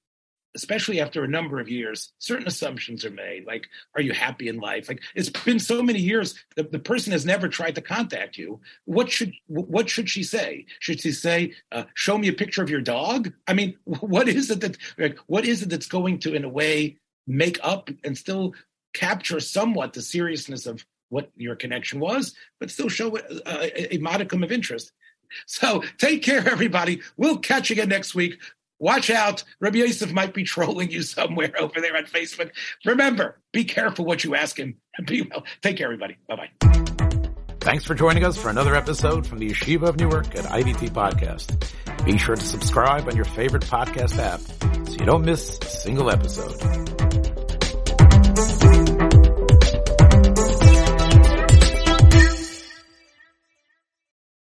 especially 0.55 1.01
after 1.01 1.23
a 1.23 1.27
number 1.27 1.59
of 1.59 1.69
years, 1.69 2.13
certain 2.17 2.47
assumptions 2.47 3.05
are 3.05 3.11
made. 3.11 3.45
Like, 3.45 3.67
are 3.93 4.01
you 4.01 4.13
happy 4.13 4.47
in 4.47 4.57
life? 4.57 4.87
Like, 4.87 5.01
it's 5.13 5.29
been 5.29 5.59
so 5.59 5.83
many 5.83 5.99
years. 5.99 6.35
The, 6.55 6.63
the 6.63 6.79
person 6.79 7.11
has 7.11 7.25
never 7.25 7.47
tried 7.47 7.75
to 7.75 7.81
contact 7.81 8.37
you. 8.37 8.61
What 8.85 9.11
should 9.11 9.33
what 9.47 9.89
should 9.89 10.09
she 10.09 10.23
say? 10.23 10.65
Should 10.79 11.01
she 11.01 11.11
say, 11.11 11.53
uh, 11.71 11.83
"Show 11.93 12.17
me 12.17 12.29
a 12.29 12.33
picture 12.33 12.63
of 12.63 12.69
your 12.69 12.81
dog"? 12.81 13.33
I 13.47 13.53
mean, 13.53 13.77
what 13.83 14.27
is 14.27 14.49
it 14.49 14.61
that 14.61 14.77
like, 14.97 15.19
what 15.27 15.45
is 15.45 15.61
it 15.61 15.69
that's 15.69 15.87
going 15.87 16.19
to, 16.19 16.33
in 16.33 16.45
a 16.45 16.49
way, 16.49 16.97
make 17.27 17.59
up 17.61 17.89
and 18.03 18.17
still 18.17 18.53
capture 18.93 19.39
somewhat 19.39 19.93
the 19.93 20.01
seriousness 20.01 20.65
of 20.65 20.85
what 21.09 21.29
your 21.35 21.55
connection 21.55 21.99
was, 21.99 22.33
but 22.59 22.71
still 22.71 22.89
show 22.89 23.17
a, 23.17 23.95
a 23.95 23.97
modicum 23.97 24.43
of 24.43 24.51
interest? 24.51 24.91
So 25.47 25.83
take 25.97 26.23
care, 26.23 26.47
everybody. 26.47 27.01
We'll 27.17 27.39
catch 27.39 27.69
you 27.69 27.73
again 27.73 27.89
next 27.89 28.15
week 28.15 28.39
Watch 28.79 29.09
out. 29.09 29.43
Rabbi 29.59 29.77
Yosef 29.79 30.11
might 30.11 30.33
be 30.33 30.43
trolling 30.55 30.91
you 30.91 31.01
somewhere 31.01 31.51
over 31.59 31.79
there 31.81 31.95
on 31.97 32.05
Facebook. 32.05 32.51
Remember, 32.85 33.39
be 33.51 33.63
careful 33.63 34.05
what 34.05 34.23
you 34.23 34.35
ask 34.35 34.57
him. 34.59 34.75
and 34.97 35.07
Be 35.07 35.21
well. 35.23 35.43
Take 35.61 35.77
care, 35.77 35.85
everybody. 35.87 36.17
Bye 36.27 36.35
bye. 36.35 36.81
Thanks 37.61 37.83
for 37.83 37.95
joining 37.95 38.23
us 38.23 38.37
for 38.37 38.49
another 38.49 38.75
episode 38.75 39.25
from 39.25 39.39
the 39.39 39.49
Yeshiva 39.49 39.87
of 39.89 39.97
Newark 39.99 40.35
at 40.35 40.45
IDT 40.45 40.89
Podcast. 40.91 42.05
Be 42.05 42.17
sure 42.19 42.35
to 42.35 42.43
subscribe 42.43 43.07
on 43.07 43.15
your 43.15 43.25
favorite 43.25 43.63
podcast 43.63 44.19
app 44.19 44.39
so 44.87 44.93
you 44.93 45.05
don't 45.05 45.25
miss 45.25 45.57
a 45.59 45.65
single 45.65 46.11
episode. 46.11 47.34